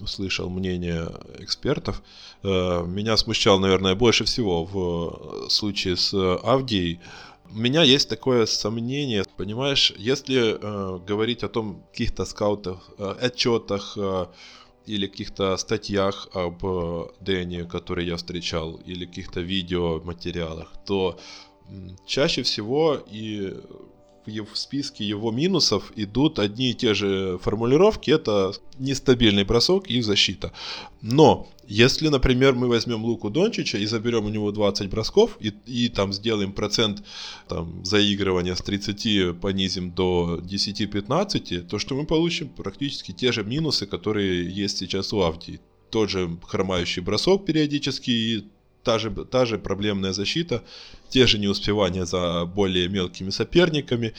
[0.07, 1.09] слышал мнение
[1.41, 2.01] экспертов.
[2.45, 7.01] Э, меня смущал, наверное, больше всего в случае с Авдией.
[7.51, 13.95] У меня есть такое сомнение, понимаешь, если э, говорить о том каких-то скаутах, э, отчетах
[13.97, 14.27] э,
[14.87, 21.19] или каких-то статьях об э, Дэне, которые я встречал, или каких-то видео материалах, то
[22.07, 23.55] чаще всего и
[24.29, 28.11] в списке его минусов идут одни и те же формулировки.
[28.11, 30.53] Это нестабильный бросок и защита.
[31.01, 35.89] Но если, например, мы возьмем Луку Дончича и заберем у него 20 бросков и, и
[35.89, 37.03] там сделаем процент
[37.49, 43.87] там, заигрывания с 30 понизим до 10-15, то что мы получим практически те же минусы,
[43.87, 45.61] которые есть сейчас у Авдии.
[45.91, 48.45] Тот же хромающий бросок периодически
[48.83, 50.63] та же, та же проблемная защита,
[51.09, 54.15] те же неуспевания за более мелкими соперниками.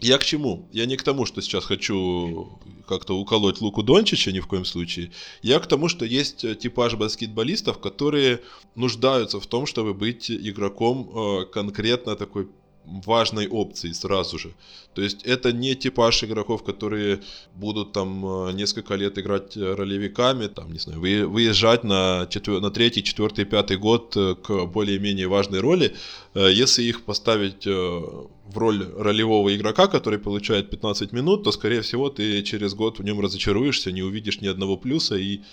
[0.00, 0.66] Я к чему?
[0.72, 5.10] Я не к тому, что сейчас хочу как-то уколоть Луку Дончича, ни в коем случае.
[5.42, 8.40] Я к тому, что есть типаж баскетболистов, которые
[8.74, 12.48] нуждаются в том, чтобы быть игроком э, конкретно такой
[12.90, 14.52] важной опцией сразу же.
[14.94, 17.20] То есть это не типаж игроков, которые
[17.54, 22.60] будут там э, несколько лет играть ролевиками, там, не знаю, выезжать на, четвер...
[22.60, 25.94] на третий, четвертый, пятый год э, к более-менее важной роли.
[26.34, 32.10] Э, если их поставить в роль ролевого игрока, который получает 15 минут, то, скорее всего,
[32.10, 35.44] ты через год в нем разочаруешься, не увидишь ни одного плюса и Э,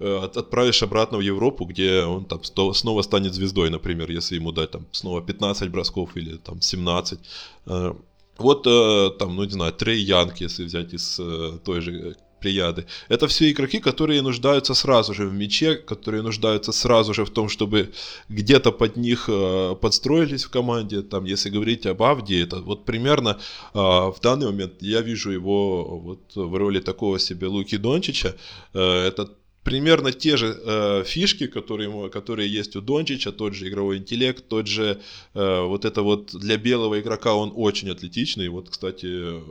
[0.00, 4.86] отправишь обратно в Европу, где он там снова станет звездой, например, если ему дать там
[4.92, 7.18] снова 15 бросков или там 17.
[7.66, 7.94] Э,
[8.38, 11.20] вот э, там, ну не знаю, Трей Янг, если взять из
[11.64, 12.86] той же прияды.
[13.08, 17.48] Это все игроки, которые нуждаются сразу же в мяче, которые нуждаются сразу же в том,
[17.48, 17.92] чтобы
[18.28, 21.02] где-то под них э, подстроились в команде.
[21.02, 23.38] Там, если говорить об Авди, это вот примерно
[23.74, 28.34] э, в данный момент я вижу его вот в роли такого себе Луки Дончича.
[28.74, 29.30] Э, это
[29.68, 34.66] примерно те же э, фишки, которые, которые есть у Дончича, тот же игровой интеллект, тот
[34.66, 34.98] же
[35.34, 38.48] э, вот это вот для белого игрока он очень атлетичный.
[38.48, 39.42] Вот, кстати,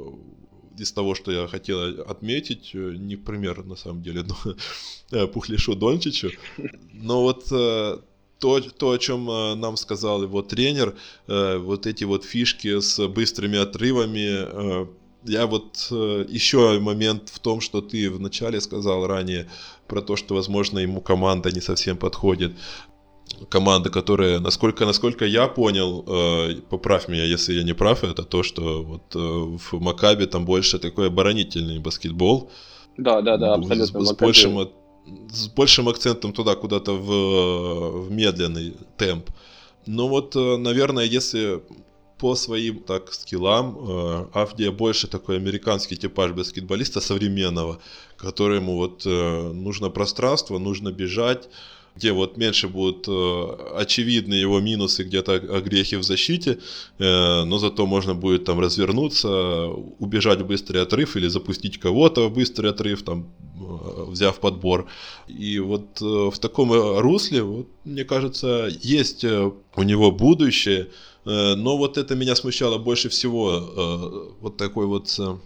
[0.80, 4.56] из того, что я хотел отметить, э, не пример на самом деле, но
[5.12, 6.32] э, Пухлишу Дончичу,
[6.94, 8.00] но вот э,
[8.40, 9.26] то, то, о чем
[9.60, 10.94] нам сказал его тренер,
[11.28, 14.88] вот эти вот фишки с быстрыми отрывами,
[15.24, 15.88] я вот
[16.30, 19.50] еще момент в том, что ты вначале сказал ранее
[19.88, 22.54] про то, что, возможно, ему команда не совсем подходит
[23.50, 28.44] команда, которая, насколько, насколько я понял, э, поправь меня, если я не прав, это то,
[28.44, 32.50] что вот э, в Макабе там больше такой оборонительный баскетбол.
[32.98, 34.06] Да, да, да, абсолютно.
[34.06, 34.70] С, с большим,
[35.30, 39.30] с большим акцентом туда куда-то в, в медленный темп.
[39.86, 41.62] Но вот, э, наверное, если
[42.18, 47.80] по своим так скиллам э, Авдия больше такой американский типаж баскетболиста современного,
[48.18, 51.50] которому вот э, нужно пространство, нужно бежать,
[51.98, 56.60] где вот меньше будут э, очевидны его минусы, где-то грехи в защите,
[57.00, 59.68] э, но зато можно будет там развернуться,
[60.00, 64.88] убежать в быстрый отрыв или запустить кого-то в быстрый отрыв, там, э, взяв подбор.
[65.28, 70.88] И вот э, в таком русле, вот, мне кажется, есть э, у него будущее,
[71.26, 75.16] э, но вот это меня смущало больше всего, э, вот такой вот...
[75.20, 75.38] Э,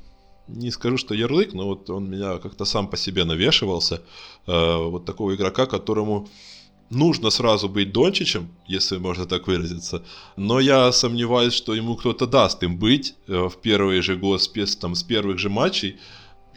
[0.48, 4.02] не скажу, что ярлык, но вот он меня как-то сам по себе навешивался.
[4.48, 6.28] Э, вот такого игрока, которому
[6.92, 10.04] нужно сразу быть Дончичем, если можно так выразиться.
[10.36, 14.76] Но я сомневаюсь, что ему кто-то даст им быть э, в первый же год, с,
[14.76, 15.98] там, с первых же матчей.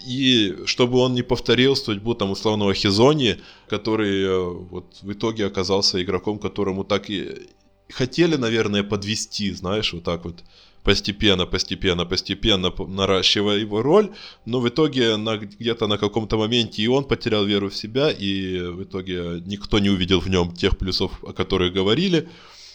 [0.06, 4.38] И чтобы он не повторил судьбу там условного Хизони, который э,
[4.70, 7.48] вот в итоге оказался игроком, которому так и
[7.88, 10.42] хотели, наверное, подвести, знаешь, вот так вот
[10.84, 14.10] постепенно, постепенно, постепенно наращивая его роль,
[14.44, 18.58] но в итоге на, где-то на каком-то моменте и он потерял веру в себя, и
[18.58, 22.28] в итоге никто не увидел в нем тех плюсов, о которых говорили.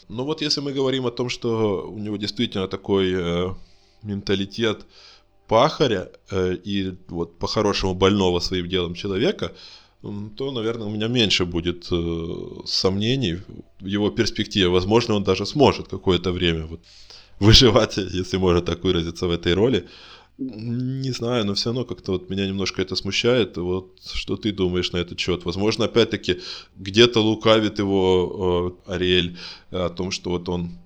[0.09, 3.53] Но вот если мы говорим о том, что у него действительно такой э,
[4.01, 4.85] менталитет
[5.47, 9.51] пахаря э, и вот по-хорошему больного своим делом человека,
[10.35, 12.35] то, наверное, у меня меньше будет э,
[12.65, 13.39] сомнений
[13.81, 14.69] в его перспективе.
[14.69, 16.79] Возможно, он даже сможет какое-то время вот,
[17.39, 19.87] выживать, если можно так выразиться, в этой роли.
[20.37, 23.57] Не знаю, но все равно как-то вот меня немножко это смущает.
[23.57, 25.43] Вот что ты думаешь на этот счет?
[25.43, 26.39] Возможно, опять-таки,
[26.77, 29.37] где-то лукавит его э, Ариэль
[29.71, 30.79] о том, что вот он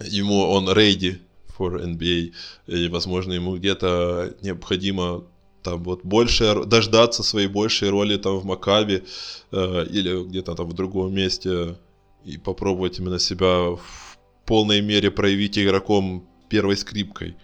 [0.00, 1.18] ему он ready
[1.58, 2.32] for NBA,
[2.66, 5.24] и, возможно, ему где-то необходимо
[5.62, 9.04] там вот больше дождаться своей большей роли там в Макабе
[9.50, 11.76] э, или где-то там в другом месте
[12.24, 14.13] и попробовать именно себя в
[14.46, 17.36] полной мере проявить игроком первой скрипкой.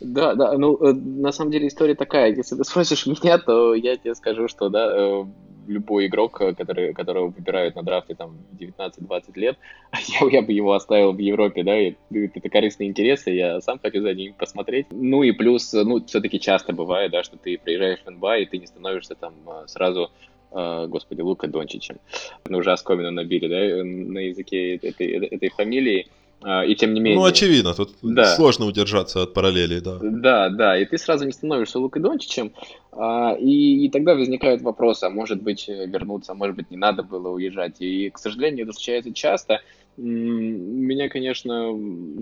[0.00, 3.96] Да, да, ну, э, на самом деле история такая, если ты спросишь меня, то я
[3.96, 5.24] тебе скажу, что, да, э,
[5.66, 9.58] любой игрок, э, который, которого выбирают на драфте там 19-20 лет,
[10.20, 14.00] я, я бы его оставил в Европе, да, и это корыстные интересы, я сам хочу
[14.00, 14.86] за ним посмотреть.
[14.90, 18.58] Ну и плюс, ну, все-таки часто бывает, да, что ты приезжаешь в НБА, и ты
[18.58, 19.34] не становишься там
[19.66, 20.10] сразу
[20.50, 21.98] господи, Лука Дончичем.
[22.48, 26.08] Ну, уже оскомину набили, да, на языке этой, этой фамилии.
[26.42, 27.18] А, и тем не менее...
[27.18, 28.36] Ну, очевидно, тут да.
[28.36, 29.98] сложно удержаться от параллелей, да.
[30.00, 32.52] Да, да, и ты сразу не становишься Лукой Дончичем,
[32.92, 36.76] а, и, и тогда возникают вопросы, а может быть э, вернуться, а может быть не
[36.76, 37.80] надо было уезжать.
[37.80, 39.60] И, к сожалению, это случается часто.
[39.96, 41.72] Меня, конечно,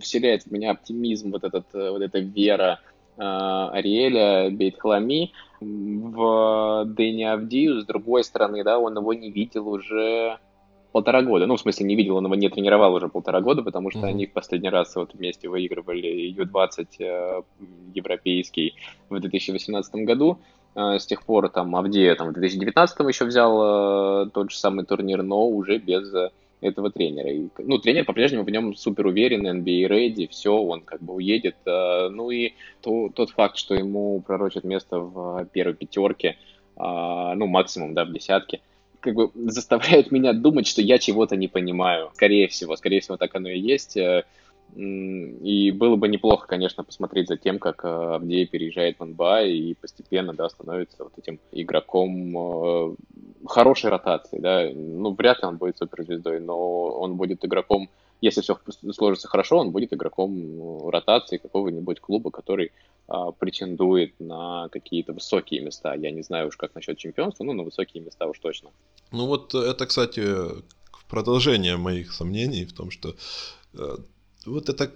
[0.00, 2.80] вселяет в меня оптимизм, вот, этот, э, вот эта вера
[3.18, 7.80] Ариэля Бейтхлами в Дэни Авдию.
[7.80, 10.38] С другой стороны, да, он его не видел уже
[10.96, 11.46] полтора года.
[11.46, 14.14] Ну, в смысле, не видел, он его не тренировал уже полтора года, потому что mm-hmm.
[14.14, 16.06] они в последний раз вот вместе выигрывали
[16.38, 17.42] Ю-20 э,
[17.94, 18.74] европейский
[19.10, 20.38] в 2018 году.
[20.74, 24.86] Э, с тех пор там Авдея там, в 2019 еще взял э, тот же самый
[24.86, 26.30] турнир, но уже без э,
[26.62, 27.28] этого тренера.
[27.28, 31.56] И, ну, тренер по-прежнему в нем супер уверен, NBA ready, все, он как бы уедет.
[31.66, 36.38] Э, ну и то, тот факт, что ему пророчат место в первой пятерке,
[36.78, 36.82] э,
[37.36, 38.62] ну, максимум, да, в десятке,
[39.00, 42.10] как бы заставляет меня думать, что я чего-то не понимаю.
[42.14, 43.96] Скорее всего, скорее всего, так оно и есть.
[43.96, 44.24] Э,
[44.74, 49.74] и было бы неплохо, конечно, посмотреть за тем, как э, Авдея переезжает в НБА и
[49.74, 52.94] постепенно, да, становится вот этим игроком э,
[53.46, 54.68] хорошей ротации, да.
[54.74, 57.88] Ну, вряд ли он будет суперзвездой, но он будет игроком
[58.20, 58.58] если все
[58.92, 62.72] сложится хорошо, он будет игроком ротации какого-нибудь клуба, который
[63.08, 65.94] а, претендует на какие-то высокие места.
[65.94, 68.70] Я не знаю уж как насчет чемпионства, но на высокие места уж точно.
[69.12, 70.24] Ну вот это, кстати,
[71.08, 73.14] продолжение моих сомнений в том, что
[73.74, 73.96] э,
[74.46, 74.92] вот это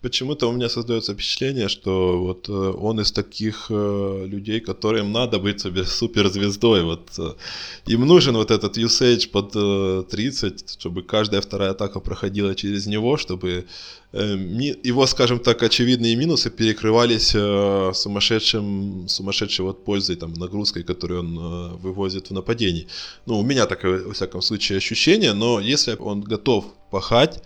[0.00, 5.38] почему-то у меня создается впечатление, что вот э, он из таких э, людей, которым надо
[5.38, 6.82] быть себе суперзвездой.
[6.84, 7.34] Вот э,
[7.86, 13.16] им нужен вот этот usage под э, 30, чтобы каждая вторая атака проходила через него,
[13.16, 13.66] чтобы
[14.12, 17.36] его, скажем так, очевидные минусы перекрывались
[17.94, 22.86] сумасшедшим, сумасшедшей вот пользой, там, нагрузкой, которую он вывозит в нападении.
[23.26, 27.42] Ну, у меня такое, во всяком случае, ощущение, но если он готов пахать,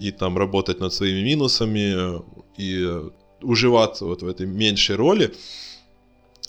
[0.00, 2.20] и там работать над своими минусами э,
[2.56, 3.00] и
[3.42, 5.32] уживаться вот в этой меньшей роли,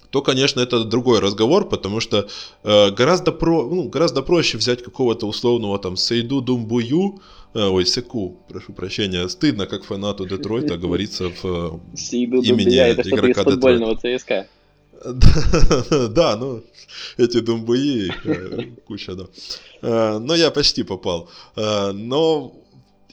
[0.09, 2.28] то, конечно, это другой разговор, потому что
[2.63, 7.20] э, гораздо, про, ну, гораздо проще взять какого-то условного там Сейду Думбую,
[7.53, 11.45] э, ой, Секу, прошу прощения, стыдно, как фанату Детройта говорится в
[11.93, 14.47] э, Сейду имени это игрока из футбольного ЦСКА.
[16.09, 16.63] Да, ну,
[17.18, 18.11] эти думбуи,
[18.88, 20.20] куча, да.
[20.20, 21.30] Но я почти попал.
[21.55, 22.51] Но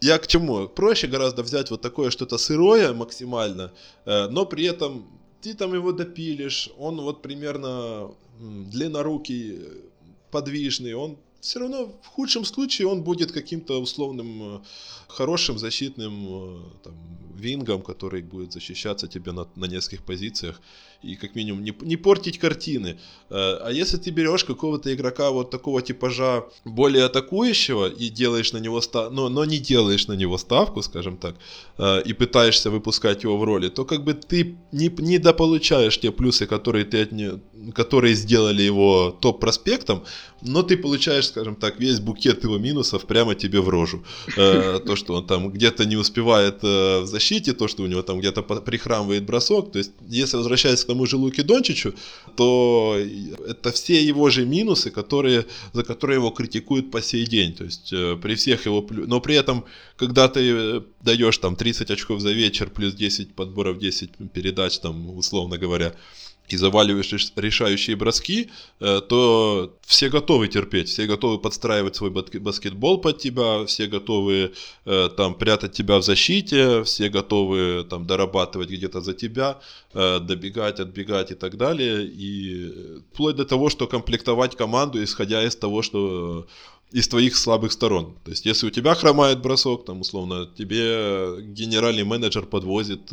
[0.01, 0.69] я к чему?
[0.69, 3.73] Проще гораздо взять вот такое что-то сырое максимально,
[4.05, 5.07] э, но при этом
[5.41, 9.61] ты там его допилишь, он вот примерно длиннорукий,
[10.31, 14.61] подвижный, он все равно в худшем случае он будет каким-то условным э,
[15.09, 16.95] хорошим защитным э, там,
[17.37, 20.61] вингом, который будет защищаться тебе на, на нескольких позициях
[21.05, 22.99] и как минимум не, не портить картины.
[23.31, 28.59] Э, а если ты берешь какого-то игрока вот такого типажа более атакующего и делаешь на
[28.59, 31.37] него ставку, но, но не делаешь на него ставку, скажем так,
[31.79, 36.11] э, и пытаешься выпускать его в роли, то как бы ты не, не дополучаешь те
[36.11, 37.41] плюсы, которые, ты от не,
[37.75, 40.05] которые сделали его топ-проспектом,
[40.43, 44.03] но ты получаешь, скажем так, весь букет его минусов прямо тебе в рожу.
[44.37, 48.21] Э, то, что он там где-то не успевает в защите, то, что у него там
[48.21, 49.73] где-то прихрамывает бросок.
[49.73, 51.93] То есть, если возвращаясь к тому же Луки Дончичу,
[52.37, 52.97] то
[53.49, 57.53] это все его же минусы, которые, за которые его критикуют по сей день.
[57.53, 58.87] То есть э, при всех его...
[58.91, 59.65] Но при этом,
[59.97, 65.19] когда ты э, даешь там 30 очков за вечер, плюс 10 подборов, 10 передач, там,
[65.19, 65.93] условно говоря,
[66.49, 73.19] и заваливаешь решающие броски, э, то все готовы терпеть, все готовы подстраивать свой баскетбол под
[73.19, 74.53] тебя, все готовы
[74.85, 79.59] э, там прятать тебя в защите, все готовы там дорабатывать где-то за тебя,
[79.95, 82.05] э, добегать, отбегать и так далее.
[82.05, 86.47] И вплоть до того, что комплектовать команду, исходя из того, что
[86.93, 88.15] из твоих слабых сторон.
[88.25, 93.11] То есть, если у тебя хромает бросок, там, условно, тебе генеральный менеджер подвозит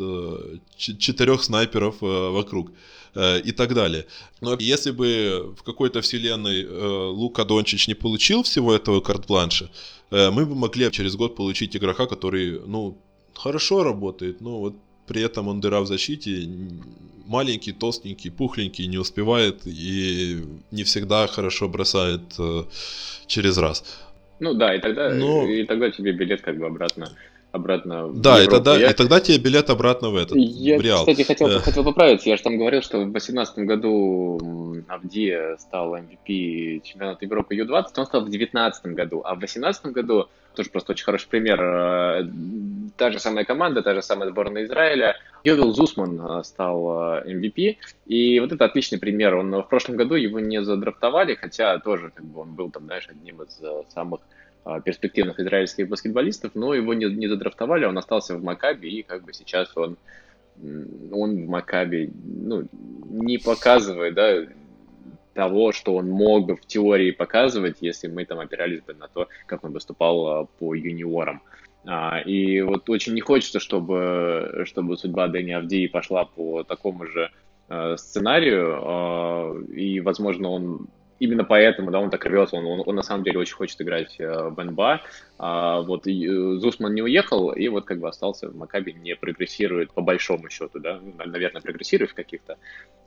[0.76, 2.70] четырех снайперов вокруг.
[3.14, 4.06] Э, и так далее.
[4.40, 9.68] Но если бы в какой-то вселенной э, Лука Дончич не получил всего этого карт-бланша,
[10.10, 12.96] э, мы бы могли через год получить игрока, который, ну,
[13.34, 14.74] хорошо работает, но вот
[15.06, 16.48] при этом он дыра в защите,
[17.26, 22.22] маленький, толстенький, пухленький, не успевает и не всегда хорошо бросает
[23.26, 23.84] через раз.
[24.40, 25.46] Ну да, и тогда, но...
[25.46, 27.10] и тогда тебе билет как бы обратно
[27.52, 28.42] обратно да, в Европу.
[28.42, 28.90] и тогда, я...
[28.90, 31.00] и тогда тебе билет обратно в этот, я, в Реал.
[31.00, 31.60] кстати, хотел, э.
[31.60, 37.54] хотел поправить, я же там говорил, что в 2018 году Авдия стал MVP чемпионата Европы
[37.54, 41.60] Ю-20, он стал в 2019 году, а в 2018 году, тоже просто очень хороший пример,
[41.62, 42.24] э,
[42.96, 47.76] та же самая команда, та же самая сборная Израиля, Йовил Зусман э, стал MVP,
[48.06, 52.24] и вот это отличный пример, он в прошлом году его не задрафтовали, хотя тоже как
[52.24, 53.60] бы он был там, знаешь, одним из
[53.92, 54.20] самых
[54.84, 59.32] перспективных израильских баскетболистов, но его не, не задрафтовали, он остался в Макабе, и как бы
[59.32, 59.96] сейчас он,
[61.10, 62.68] он в Макабе ну,
[63.10, 64.46] не показывает да,
[65.34, 69.28] того, что он мог бы в теории показывать, если мы там опирались бы на то,
[69.46, 71.42] как он выступал а, по юниорам.
[71.84, 77.30] А, и вот очень не хочется, чтобы, чтобы судьба Дэни Авдии пошла по такому же
[77.96, 80.88] сценарию, и, возможно, он
[81.22, 84.16] именно поэтому, да, он так рвется, он, он, он на самом деле очень хочет играть
[84.18, 85.02] э, в НБА.
[85.38, 89.14] А, вот и, э, Зусман не уехал, и вот как бы остался в Макаби, не
[89.14, 92.58] прогрессирует по большому счету, да, ну, наверное, прогрессирует в каких-то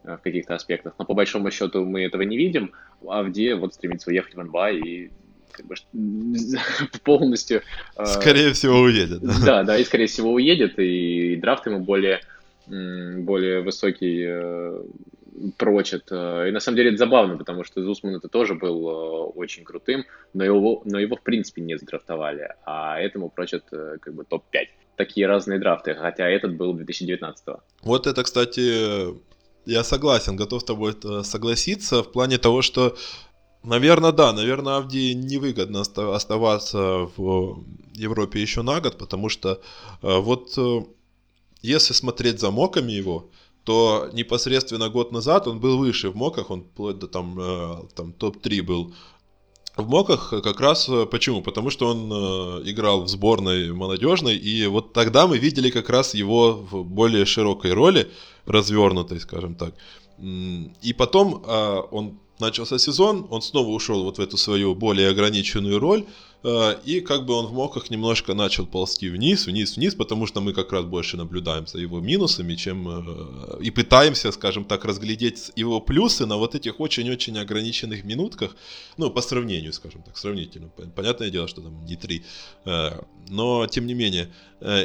[0.06, 2.72] э, в каких-то аспектах, но по большому счету мы этого не видим,
[3.06, 5.12] а где вот стремится уехать в НБА и
[5.52, 5.76] как бы
[7.04, 7.64] полностью...
[8.06, 9.20] Скорее всего, уедет.
[9.46, 12.22] Да, да, и скорее всего уедет, и, и драфт ему более
[12.68, 14.26] более высокий
[15.58, 16.12] прочат.
[16.12, 19.64] Э, и на самом деле это забавно, потому что Зусман это тоже был э, очень
[19.64, 24.24] крутым, но его, но его в принципе не задрафтовали, а этому прочат э, как бы
[24.24, 24.68] топ-5.
[24.96, 27.60] Такие разные драфты, хотя этот был 2019 -го.
[27.84, 29.14] Вот это, кстати,
[29.66, 30.94] я согласен, готов с тобой
[31.24, 32.96] согласиться в плане того, что
[33.68, 34.32] Наверное, да.
[34.32, 35.82] Наверное, Авди невыгодно
[36.16, 37.64] оставаться в
[37.96, 39.60] Европе еще на год, потому что
[40.04, 40.60] вот
[41.64, 43.32] если смотреть за моками его,
[43.66, 48.14] то непосредственно год назад он был выше в моках, он вплоть до там, э, там
[48.14, 48.94] топ-3 был
[49.76, 51.42] в Моках как раз почему?
[51.42, 56.14] Потому что он э, играл в сборной молодежной, и вот тогда мы видели как раз
[56.14, 58.10] его в более широкой роли,
[58.46, 59.74] развернутой, скажем так.
[60.18, 65.80] И потом э, он начался сезон, он снова ушел вот в эту свою более ограниченную
[65.80, 66.35] роль, Э,
[66.86, 70.54] и как бы он в моках немножко начал ползти вниз, вниз, вниз, потому что мы
[70.54, 75.82] как раз больше наблюдаем за его минусами, чем э, и пытаемся, скажем так, разглядеть его
[75.82, 78.56] плюсы на вот этих очень-очень ограниченных минутках,
[78.98, 80.70] ну, по сравнению, скажем так, сравнительно.
[80.96, 82.24] Понятное дело, что там не три,
[82.66, 82.92] э,
[83.30, 84.32] но тем не менее.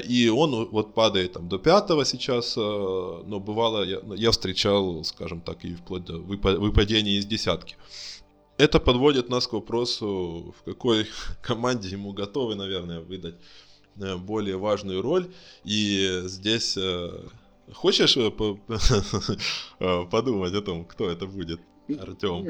[0.08, 5.64] И он вот падает там до пятого сейчас, но бывало, я, я встречал, скажем так,
[5.64, 7.76] и вплоть до выпадения из десятки
[8.60, 11.06] это подводит нас к вопросу, в какой
[11.42, 13.36] команде ему готовы, наверное, выдать
[14.00, 15.26] э, более важную роль.
[15.64, 17.10] И здесь э,
[17.72, 18.30] хочешь э,
[20.10, 21.60] подумать о том, кто это будет?
[22.00, 22.46] Артем.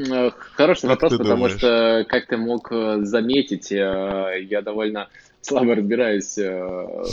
[0.54, 1.56] Хороший как вопрос, потому думаешь?
[1.56, 2.70] что, как ты мог
[3.06, 5.08] заметить, я довольно
[5.40, 7.06] слабо разбираюсь в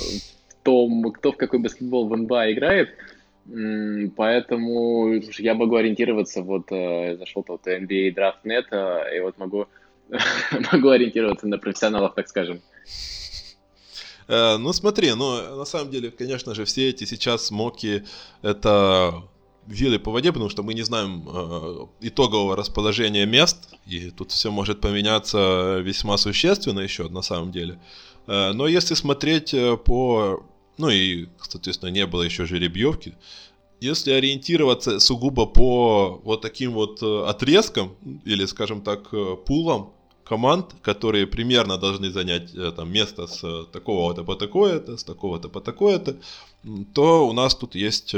[0.64, 2.90] том, кто в какой баскетбол в НБА играет.
[4.16, 9.68] Поэтому я могу ориентироваться, вот э, зашел тут NBA Draft.net, э, и вот могу,
[10.74, 12.62] могу ориентироваться на профессионалов, так скажем.
[14.28, 18.04] Э, ну смотри, ну на самом деле, конечно же, все эти сейчас моки
[18.42, 19.24] это
[19.66, 24.52] вилы по воде, потому что мы не знаем э, итогового расположения мест, и тут все
[24.52, 27.80] может поменяться весьма существенно еще на самом деле.
[28.28, 29.56] Э, но если смотреть
[29.86, 30.44] по
[30.78, 33.16] ну и, соответственно, не было еще жеребьевки.
[33.80, 37.96] Если ориентироваться сугубо по вот таким вот э, отрезкам,
[38.26, 39.94] или, скажем так, э, пулам
[40.24, 45.62] команд, которые примерно должны занять э, там, место с такого-то по такое-то, с такого-то по
[45.62, 46.18] такое-то,
[46.94, 48.16] то у нас тут есть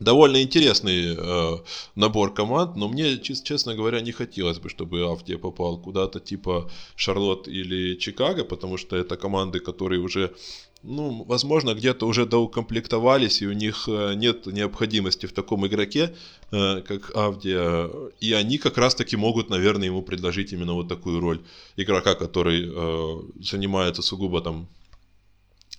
[0.00, 1.58] довольно интересный э,
[1.94, 7.48] набор команд, но мне, честно говоря, не хотелось бы, чтобы Авдия попал куда-то типа Шарлот
[7.48, 10.34] или Чикаго, потому что это команды, которые уже
[10.82, 16.14] ну, возможно, где-то уже доукомплектовались, и у них э, нет необходимости в таком игроке,
[16.50, 17.88] э, как Авдия,
[18.20, 21.40] и они как раз-таки могут, наверное, ему предложить именно вот такую роль
[21.76, 24.68] игрока, который э, занимается сугубо там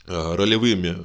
[0.05, 0.97] ролевыми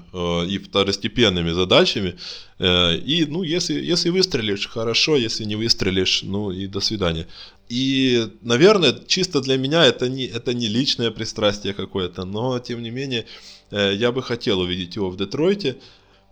[0.51, 2.17] и второстепенными задачами.
[2.59, 7.29] И, ну, если, если выстрелишь, хорошо, если не выстрелишь, ну и до свидания.
[7.69, 12.91] И, наверное, чисто для меня это не, это не личное пристрастие какое-то, но, тем не
[12.91, 15.77] менее, Э, я бы хотел увидеть его в Детройте,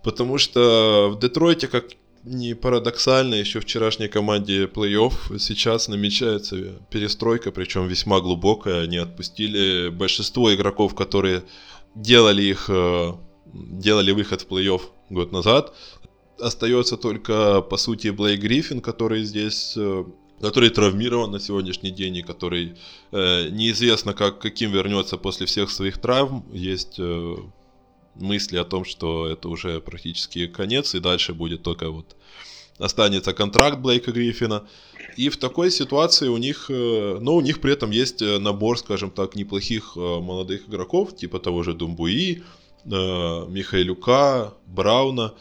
[0.03, 1.85] потому что в Детройте, как
[2.27, 8.83] не парадоксально, еще вчерашней команде плей-офф сейчас намечается перестройка, причем весьма глубокая.
[8.83, 11.43] Они отпустили большинство игроков, которые
[11.95, 13.13] делали их, э,
[13.53, 15.73] делали выход в плей-офф год назад.
[16.39, 20.03] Остается только, по сути, Блейк Гриффин, который здесь э,
[20.41, 22.75] который травмирован на сегодняшний день и который
[23.11, 26.45] э, неизвестно, как, каким вернется после всех своих травм.
[26.51, 27.35] Есть э,
[28.15, 32.15] мысли о том, что это уже практически конец, и дальше будет только вот
[32.77, 34.67] останется контракт Блейка Гриффина.
[35.15, 38.77] И в такой ситуации у них, э, но у них при этом есть э, набор,
[38.77, 42.43] скажем так, неплохих э, молодых игроков, типа того же Думбуи,
[42.85, 45.33] Михайлюка, Брауна,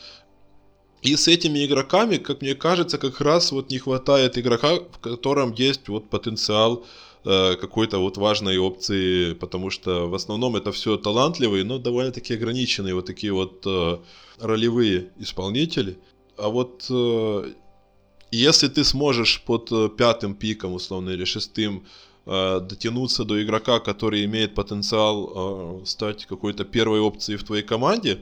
[1.06, 5.52] и с этими игроками, как мне кажется, как раз вот не хватает игрока, в котором
[5.52, 6.84] есть вот потенциал
[7.24, 12.94] э, какой-то вот важной опции, потому что в основном это все талантливые, но довольно-таки ограниченные
[12.94, 13.98] вот такие вот э,
[14.40, 15.96] ролевые исполнители.
[16.36, 17.52] А вот э,
[18.32, 21.84] если ты сможешь под э, пятым пиком, условно, или шестым
[22.26, 28.18] э, дотянуться до игрока, который имеет потенциал стать какой-то первой опцией в твоей команде,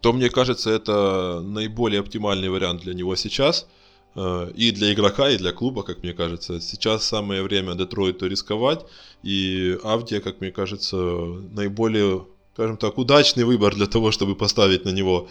[0.00, 3.66] то мне кажется, это наиболее оптимальный вариант для него сейчас.
[4.14, 6.60] Э, и для игрока, и для клуба, как мне кажется.
[6.60, 8.84] Сейчас самое время Детройту рисковать.
[9.22, 14.90] И Авдия, как мне кажется, наиболее, скажем так, удачный выбор для того, чтобы поставить на
[14.90, 15.28] него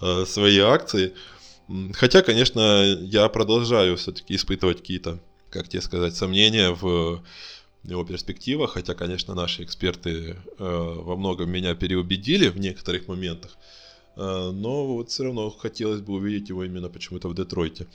[0.00, 1.14] э, свои акции.
[1.92, 5.18] Хотя, конечно, я продолжаю все-таки испытывать какие-то,
[5.50, 7.22] как тебе сказать, сомнения в
[7.84, 8.72] его перспективах.
[8.72, 13.56] Хотя, конечно, наши эксперты э, во многом меня переубедили в некоторых моментах.
[14.18, 17.86] Э, но вот все равно хотелось бы увидеть его именно почему-то в Детройте.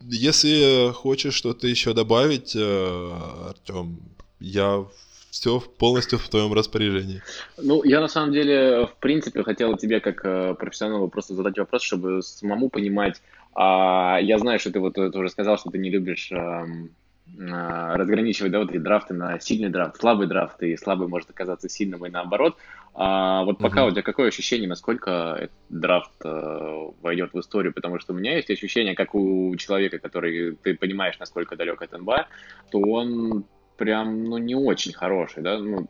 [0.00, 3.10] Если хочешь что-то еще добавить, э,
[3.48, 4.00] Артем,
[4.40, 4.86] я
[5.30, 7.22] все полностью в твоем распоряжении.
[7.58, 11.82] Ну, я на самом деле, в принципе, хотел тебе как э, профессионалу просто задать вопрос,
[11.82, 13.20] чтобы самому понимать.
[13.52, 16.90] А, я знаю, что ты вот уже сказал, что ты не любишь эм,
[17.38, 22.04] разграничивать да, вот эти драфты на сильный драфт, слабый драфт, и слабый может оказаться сильным,
[22.04, 22.56] и наоборот.
[22.92, 23.88] А вот пока uh-huh.
[23.88, 27.72] у тебя какое ощущение, насколько этот драфт э, войдет в историю?
[27.72, 31.92] Потому что у меня есть ощущение, как у человека, который ты понимаешь, насколько далек от
[31.92, 32.26] НБА,
[32.70, 33.44] то он
[33.76, 35.86] прям, ну, не очень хороший, да, ну,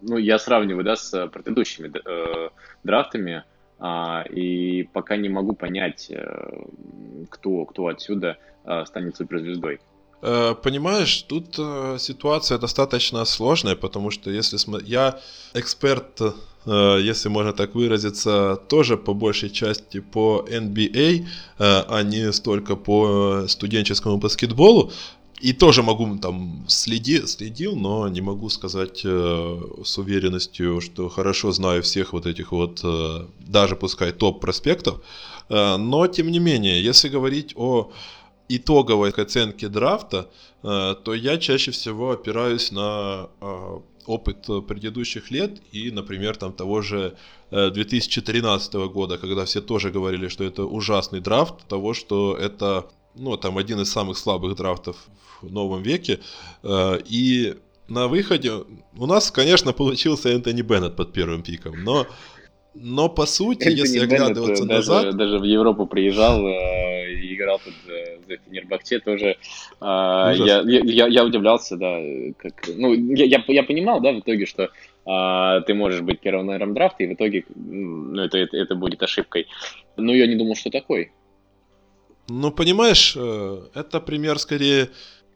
[0.00, 2.48] ну я сравниваю, да, с предыдущими э,
[2.82, 3.44] драфтами,
[3.78, 6.64] э, и пока не могу понять, э,
[7.28, 9.80] кто, кто отсюда э, станет суперзвездой.
[10.22, 14.84] Э, понимаешь, тут э, ситуация достаточно сложная, потому что если см...
[14.86, 15.20] я
[15.54, 21.26] эксперт, э, если можно так выразиться, тоже по большей части по NBA,
[21.58, 24.92] а не столько по студенческому баскетболу.
[25.42, 31.50] И тоже могу там следи, следил, но не могу сказать э, с уверенностью, что хорошо
[31.50, 35.00] знаю всех вот этих вот, э, даже пускай топ проспектов.
[35.48, 37.90] Э, но тем не менее, если говорить о
[38.56, 40.28] итоговой оценке драфта,
[40.62, 46.82] э, то я чаще всего опираюсь на э, опыт предыдущих лет и, например, там того
[46.82, 47.14] же
[47.50, 53.36] 2013 э, года, когда все тоже говорили, что это ужасный драфт, того, что это, ну,
[53.36, 54.96] там один из самых слабых драфтов
[55.40, 56.20] в новом веке,
[57.10, 57.56] и
[57.88, 58.52] на выходе
[58.96, 62.06] у нас, конечно, получился Энтони Беннет под первым пиком, но
[62.74, 65.16] но по сути, Энтони если Беннет оглядываться даже, назад...
[65.16, 67.74] Даже в Европу приезжал и играл под
[68.26, 69.36] за Фенербахче тоже.
[69.80, 71.98] Э, я, я, я удивлялся, да,
[72.38, 72.68] как...
[72.76, 76.74] Ну, я, я, я понимал, да, в итоге, что э, ты можешь быть первым номером
[76.74, 79.46] драфта, и в итоге ну, это, это, это будет ошибкой.
[79.96, 81.12] Но я не думал, что такой.
[82.28, 84.88] Ну, понимаешь, э, это пример скорее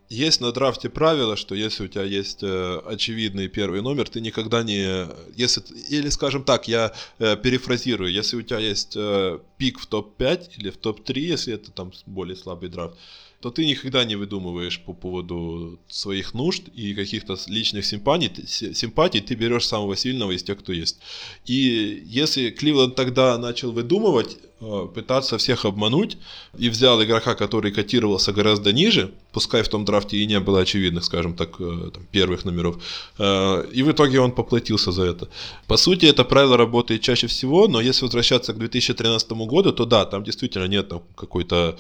[0.08, 4.62] есть на драфте правило, что если у тебя есть э, очевидный первый номер, ты никогда
[4.62, 5.06] не...
[5.34, 10.50] Если, или, скажем так, я э, перефразирую, если у тебя есть э, пик в топ-5
[10.58, 12.96] или в топ-3, если это там более слабый драфт,
[13.40, 19.34] то ты никогда не выдумываешь по поводу своих нужд и каких-то личных симпатий, симпатий, ты
[19.34, 20.98] берешь самого сильного из тех, кто есть.
[21.44, 26.16] И если Кливленд тогда начал выдумывать, пытаться всех обмануть,
[26.58, 31.04] и взял игрока, который котировался гораздо ниже, пускай в том драфте и не было очевидных,
[31.04, 32.76] скажем так, э, там, первых номеров,
[33.18, 35.28] э, и в итоге он поплатился за это.
[35.66, 40.06] По сути, это правило работает чаще всего, но если возвращаться к 2013 году, то да,
[40.06, 41.76] там действительно нет там, какой-то,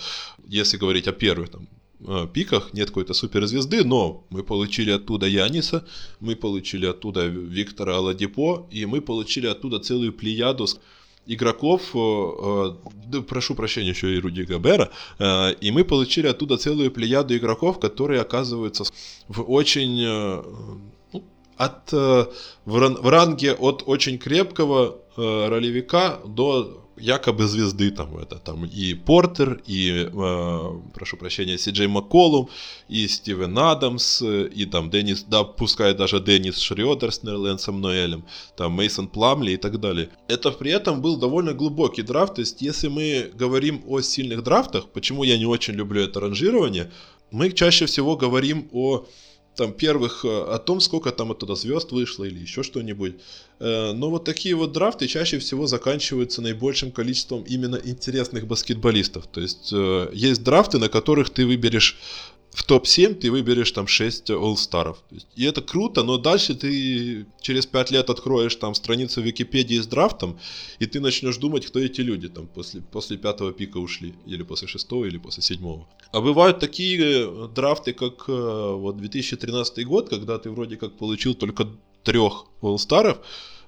[0.46, 1.66] если говорить о первых там,
[2.06, 5.82] э, пиках, нет какой-то суперзвезды, но мы получили оттуда Яниса,
[6.20, 10.66] мы получили оттуда Виктора Аладипо, и мы получили оттуда целую плеяду
[11.26, 12.72] игроков, э,
[13.12, 17.78] э, прошу прощения, еще и Руди Габера, э, и мы получили оттуда целую плеяду игроков,
[17.78, 18.84] которые оказываются
[19.28, 20.04] в очень
[21.12, 21.24] ну,
[21.56, 29.60] от, в ранге от очень крепкого ролевика до якобы звезды там это там и Портер,
[29.66, 32.48] и э, прошу прощения, Си Джей Макколум,
[32.88, 38.24] и Стивен Адамс, и там Деннис, да, пускай даже Деннис Шрёдер с Нерлэнсом Ноэлем,
[38.56, 40.08] там Мейсон Пламли и так далее.
[40.28, 44.88] Это при этом был довольно глубокий драфт, то есть если мы говорим о сильных драфтах,
[44.88, 46.90] почему я не очень люблю это ранжирование,
[47.30, 49.04] мы чаще всего говорим о
[49.56, 53.14] там первых э, о том, сколько там оттуда звезд вышло или еще что-нибудь.
[53.58, 59.26] Э, но вот такие вот драфты чаще всего заканчиваются наибольшим количеством именно интересных баскетболистов.
[59.26, 61.98] То есть э, есть драфты, на которых ты выберешь
[62.56, 64.96] в топ-7 ты выберешь там 6 олл-старов.
[65.36, 70.38] И это круто, но дальше ты через 5 лет откроешь там страницу Википедии с драфтом,
[70.78, 74.68] и ты начнешь думать, кто эти люди там после, после пятого пика ушли, или после
[74.68, 75.86] шестого, или после седьмого.
[76.12, 81.34] А бывают такие э, драфты, как э, вот 2013 год, когда ты вроде как получил
[81.34, 81.68] только
[82.04, 83.16] трех Э,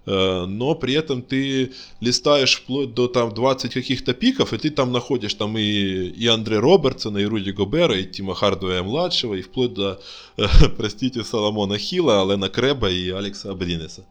[0.09, 5.35] но при этом ты листаешь вплоть до там 20 каких-то пиков, и ты там находишь
[5.35, 10.01] там и, и Андре Робертсона, и Руди Гобера, и Тима Хардуэя младшего, и вплоть до,
[10.37, 14.07] э, простите, Соломона Хилла, Алена Крэба и Алекса Абринеса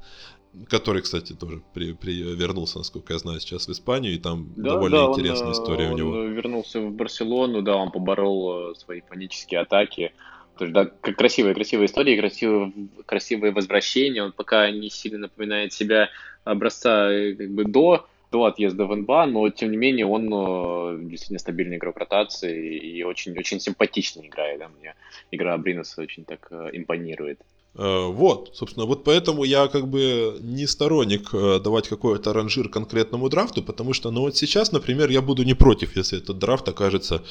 [0.69, 4.71] который, кстати, тоже при, при, вернулся, насколько я знаю, сейчас в Испанию, и там да,
[4.71, 6.23] довольно да, интересная он, история он у него.
[6.23, 10.13] вернулся в Барселону, да, он поборол э, свои панические атаки,
[10.57, 12.71] то есть, да, красивые, красивые истории, красивые,
[13.05, 14.23] красивые возвращения.
[14.23, 16.09] Он пока не сильно напоминает себя
[16.43, 20.99] образца э, как бы до, до отъезда в НБА, но тем не менее он э,
[21.03, 24.59] действительно стабильный игрок ротации и очень, очень симпатично играет.
[24.59, 24.95] Да, мне
[25.31, 27.39] игра Абриноса очень так э, импонирует.
[27.77, 33.29] Э, вот, собственно, вот поэтому я как бы не сторонник э, давать какой-то ранжир конкретному
[33.29, 37.21] драфту, потому что, ну вот сейчас, например, я буду не против, если этот драфт окажется,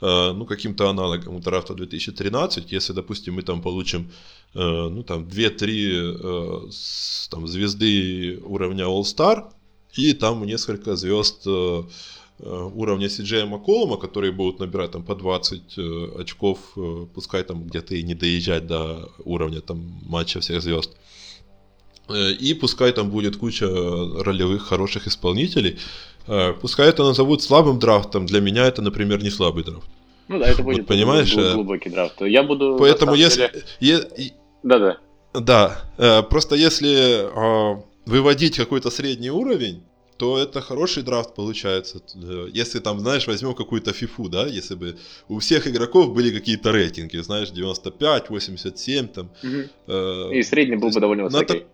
[0.00, 4.10] э, ну, каким-то аналогом драфта 2013, если, допустим, мы там получим,
[4.54, 6.70] ну, там, 2-3
[7.30, 9.52] там, звезды уровня All-Star,
[9.98, 11.46] и там несколько звезд
[12.42, 17.94] уровня Сиджея Макколума, которые будут набирать там по 20 э, очков, э, пускай там где-то
[17.94, 20.96] и не доезжать до уровня там матча всех звезд.
[22.40, 25.78] И пускай там будет куча ролевых хороших исполнителей.
[26.60, 29.88] Пускай это назовут слабым драфтом, для меня это, например, не слабый драфт.
[30.26, 32.20] Ну да, это будет вот, понимаешь, глубокий драфт.
[32.22, 32.76] Я буду...
[32.80, 34.32] Поэтому если, деле...
[34.64, 34.98] Да-да.
[35.32, 37.28] Да, просто если
[38.06, 39.84] выводить какой-то средний уровень,
[40.20, 42.02] то это хороший драфт получается.
[42.52, 44.96] Если там, знаешь, возьмем какую-то фифу, да, если бы
[45.28, 49.30] у всех игроков были какие-то рейтинги, знаешь, 95, 87 там.
[49.42, 49.62] Угу.
[49.86, 51.64] Э, И средний был бы довольно высокий.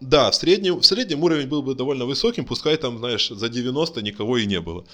[0.00, 4.02] Да, в среднем, в среднем уровень был бы довольно высоким, пускай там, знаешь, за 90
[4.02, 4.84] никого и не было.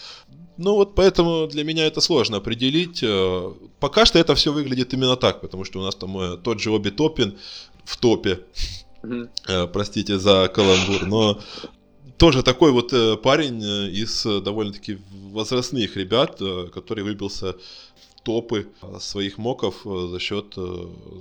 [0.56, 3.02] Ну вот поэтому для меня это сложно определить.
[3.02, 6.60] Э, пока что это все выглядит именно так, потому что у нас там э, тот
[6.60, 7.34] же Оби Топин
[7.84, 8.38] в топе.
[9.72, 11.38] Простите за каламбур, но
[12.18, 14.98] тоже такой вот э, парень э, из э, довольно-таки
[15.32, 16.40] возрастных ребят,
[16.72, 17.56] который выбился
[18.22, 18.68] топы
[19.00, 20.56] своих моков за счет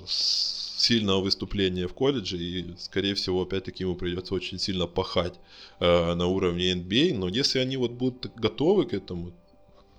[0.07, 5.33] сильного выступления в колледже, и, скорее всего, опять-таки ему придется очень сильно пахать
[5.81, 9.33] на уровне NBA, но если они вот будут готовы к этому,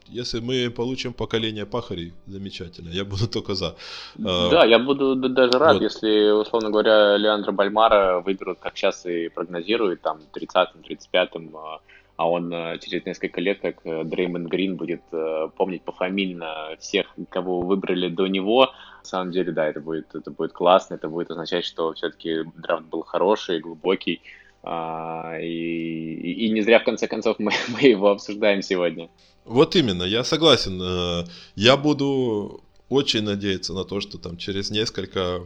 [0.08, 2.90] если мы получим поколение пахарей, замечательно.
[2.90, 3.76] Я буду только за.
[4.24, 5.82] А, да, я буду даже рад, вот.
[5.82, 11.80] если, условно говоря, Леандра Бальмара выберут, как сейчас и прогнозируют, там, 30-м, 35-м, а,
[12.16, 17.06] а он а, через несколько лет, как э, Дреймон Грин, будет э, помнить пофамильно всех,
[17.28, 18.66] кого выбрали до него.
[19.02, 22.84] На самом деле, да, это будет, это будет классно, это будет означать, что все-таки драфт
[22.84, 24.22] был хороший, глубокий,
[24.66, 29.08] и, и не зря, в конце концов, мы, мы его обсуждаем сегодня.
[29.44, 30.80] Вот именно, я согласен.
[30.82, 31.24] Э,
[31.54, 35.42] я буду очень надеяться на то, что там через несколько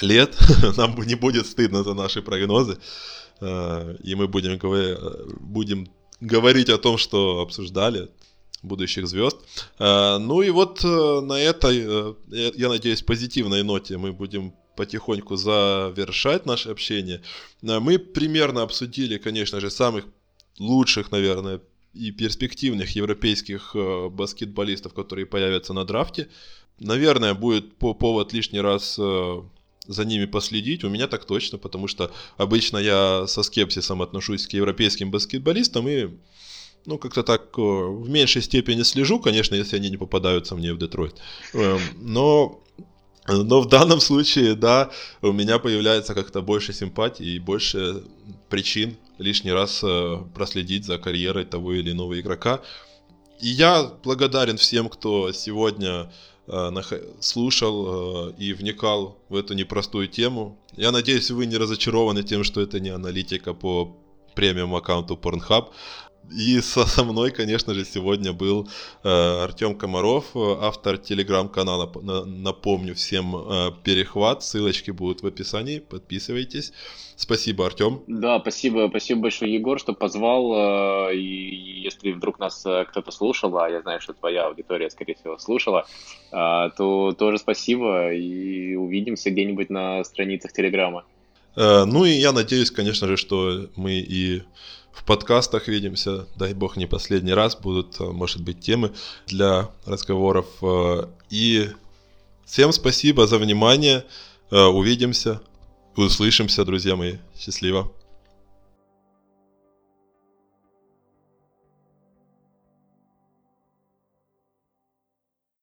[0.00, 0.36] лет
[0.76, 2.78] нам не будет стыдно за наши прогнозы.
[3.40, 4.58] Э, и мы будем,
[5.40, 5.88] будем
[6.20, 8.08] говорить о том, что обсуждали
[8.62, 9.38] будущих звезд.
[9.80, 16.70] Э, ну и вот на этой, я надеюсь, позитивной ноте мы будем потихоньку завершать наше
[16.70, 17.22] общение.
[17.62, 20.04] Мы примерно обсудили, конечно же, самых
[20.58, 21.60] лучших, наверное,
[21.94, 26.28] и перспективных европейских э, баскетболистов, которые появятся на драфте.
[26.78, 29.42] Наверное, будет по повод лишний раз э,
[29.86, 30.84] за ними последить.
[30.84, 36.08] У меня так точно, потому что обычно я со скепсисом отношусь к европейским баскетболистам и
[36.84, 40.78] ну, как-то так э, в меньшей степени слежу, конечно, если они не попадаются мне в
[40.78, 41.16] Детройт.
[41.54, 42.62] Эм, но
[43.28, 44.90] но в данном случае, да,
[45.22, 48.02] у меня появляется как-то больше симпатии и больше
[48.48, 52.60] причин лишний раз э, проследить за карьерой того или иного игрока.
[53.40, 56.12] И я благодарен всем, кто сегодня
[56.46, 56.70] э,
[57.20, 60.58] слушал э, и вникал в эту непростую тему.
[60.76, 63.96] Я надеюсь, вы не разочарованы тем, что это не аналитика по
[64.34, 65.68] премиум аккаунту Pornhub.
[66.30, 68.68] И со, со мной, конечно же, сегодня был
[69.04, 71.90] э, Артем Комаров, автор телеграм-канала.
[72.24, 76.72] Напомню всем э, перехват, ссылочки будут в описании, подписывайтесь.
[77.16, 78.02] Спасибо, Артем.
[78.06, 81.08] Да, спасибо, спасибо большое, Егор, что позвал.
[81.08, 85.14] Э, и если вдруг нас э, кто-то слушал, а я знаю, что твоя аудитория, скорее
[85.14, 85.86] всего, слушала,
[86.32, 91.04] э, то тоже спасибо и увидимся где-нибудь на страницах Телеграма.
[91.56, 94.42] Э, ну и я надеюсь, конечно же, что мы и
[94.96, 96.26] в подкастах видимся.
[96.36, 98.92] Дай бог не последний раз будут, э, может быть, темы
[99.26, 100.46] для разговоров.
[100.62, 101.68] Э, и
[102.46, 104.04] всем спасибо за внимание.
[104.50, 105.40] Э, увидимся,
[105.96, 107.16] услышимся, друзья мои.
[107.38, 107.92] Счастливо.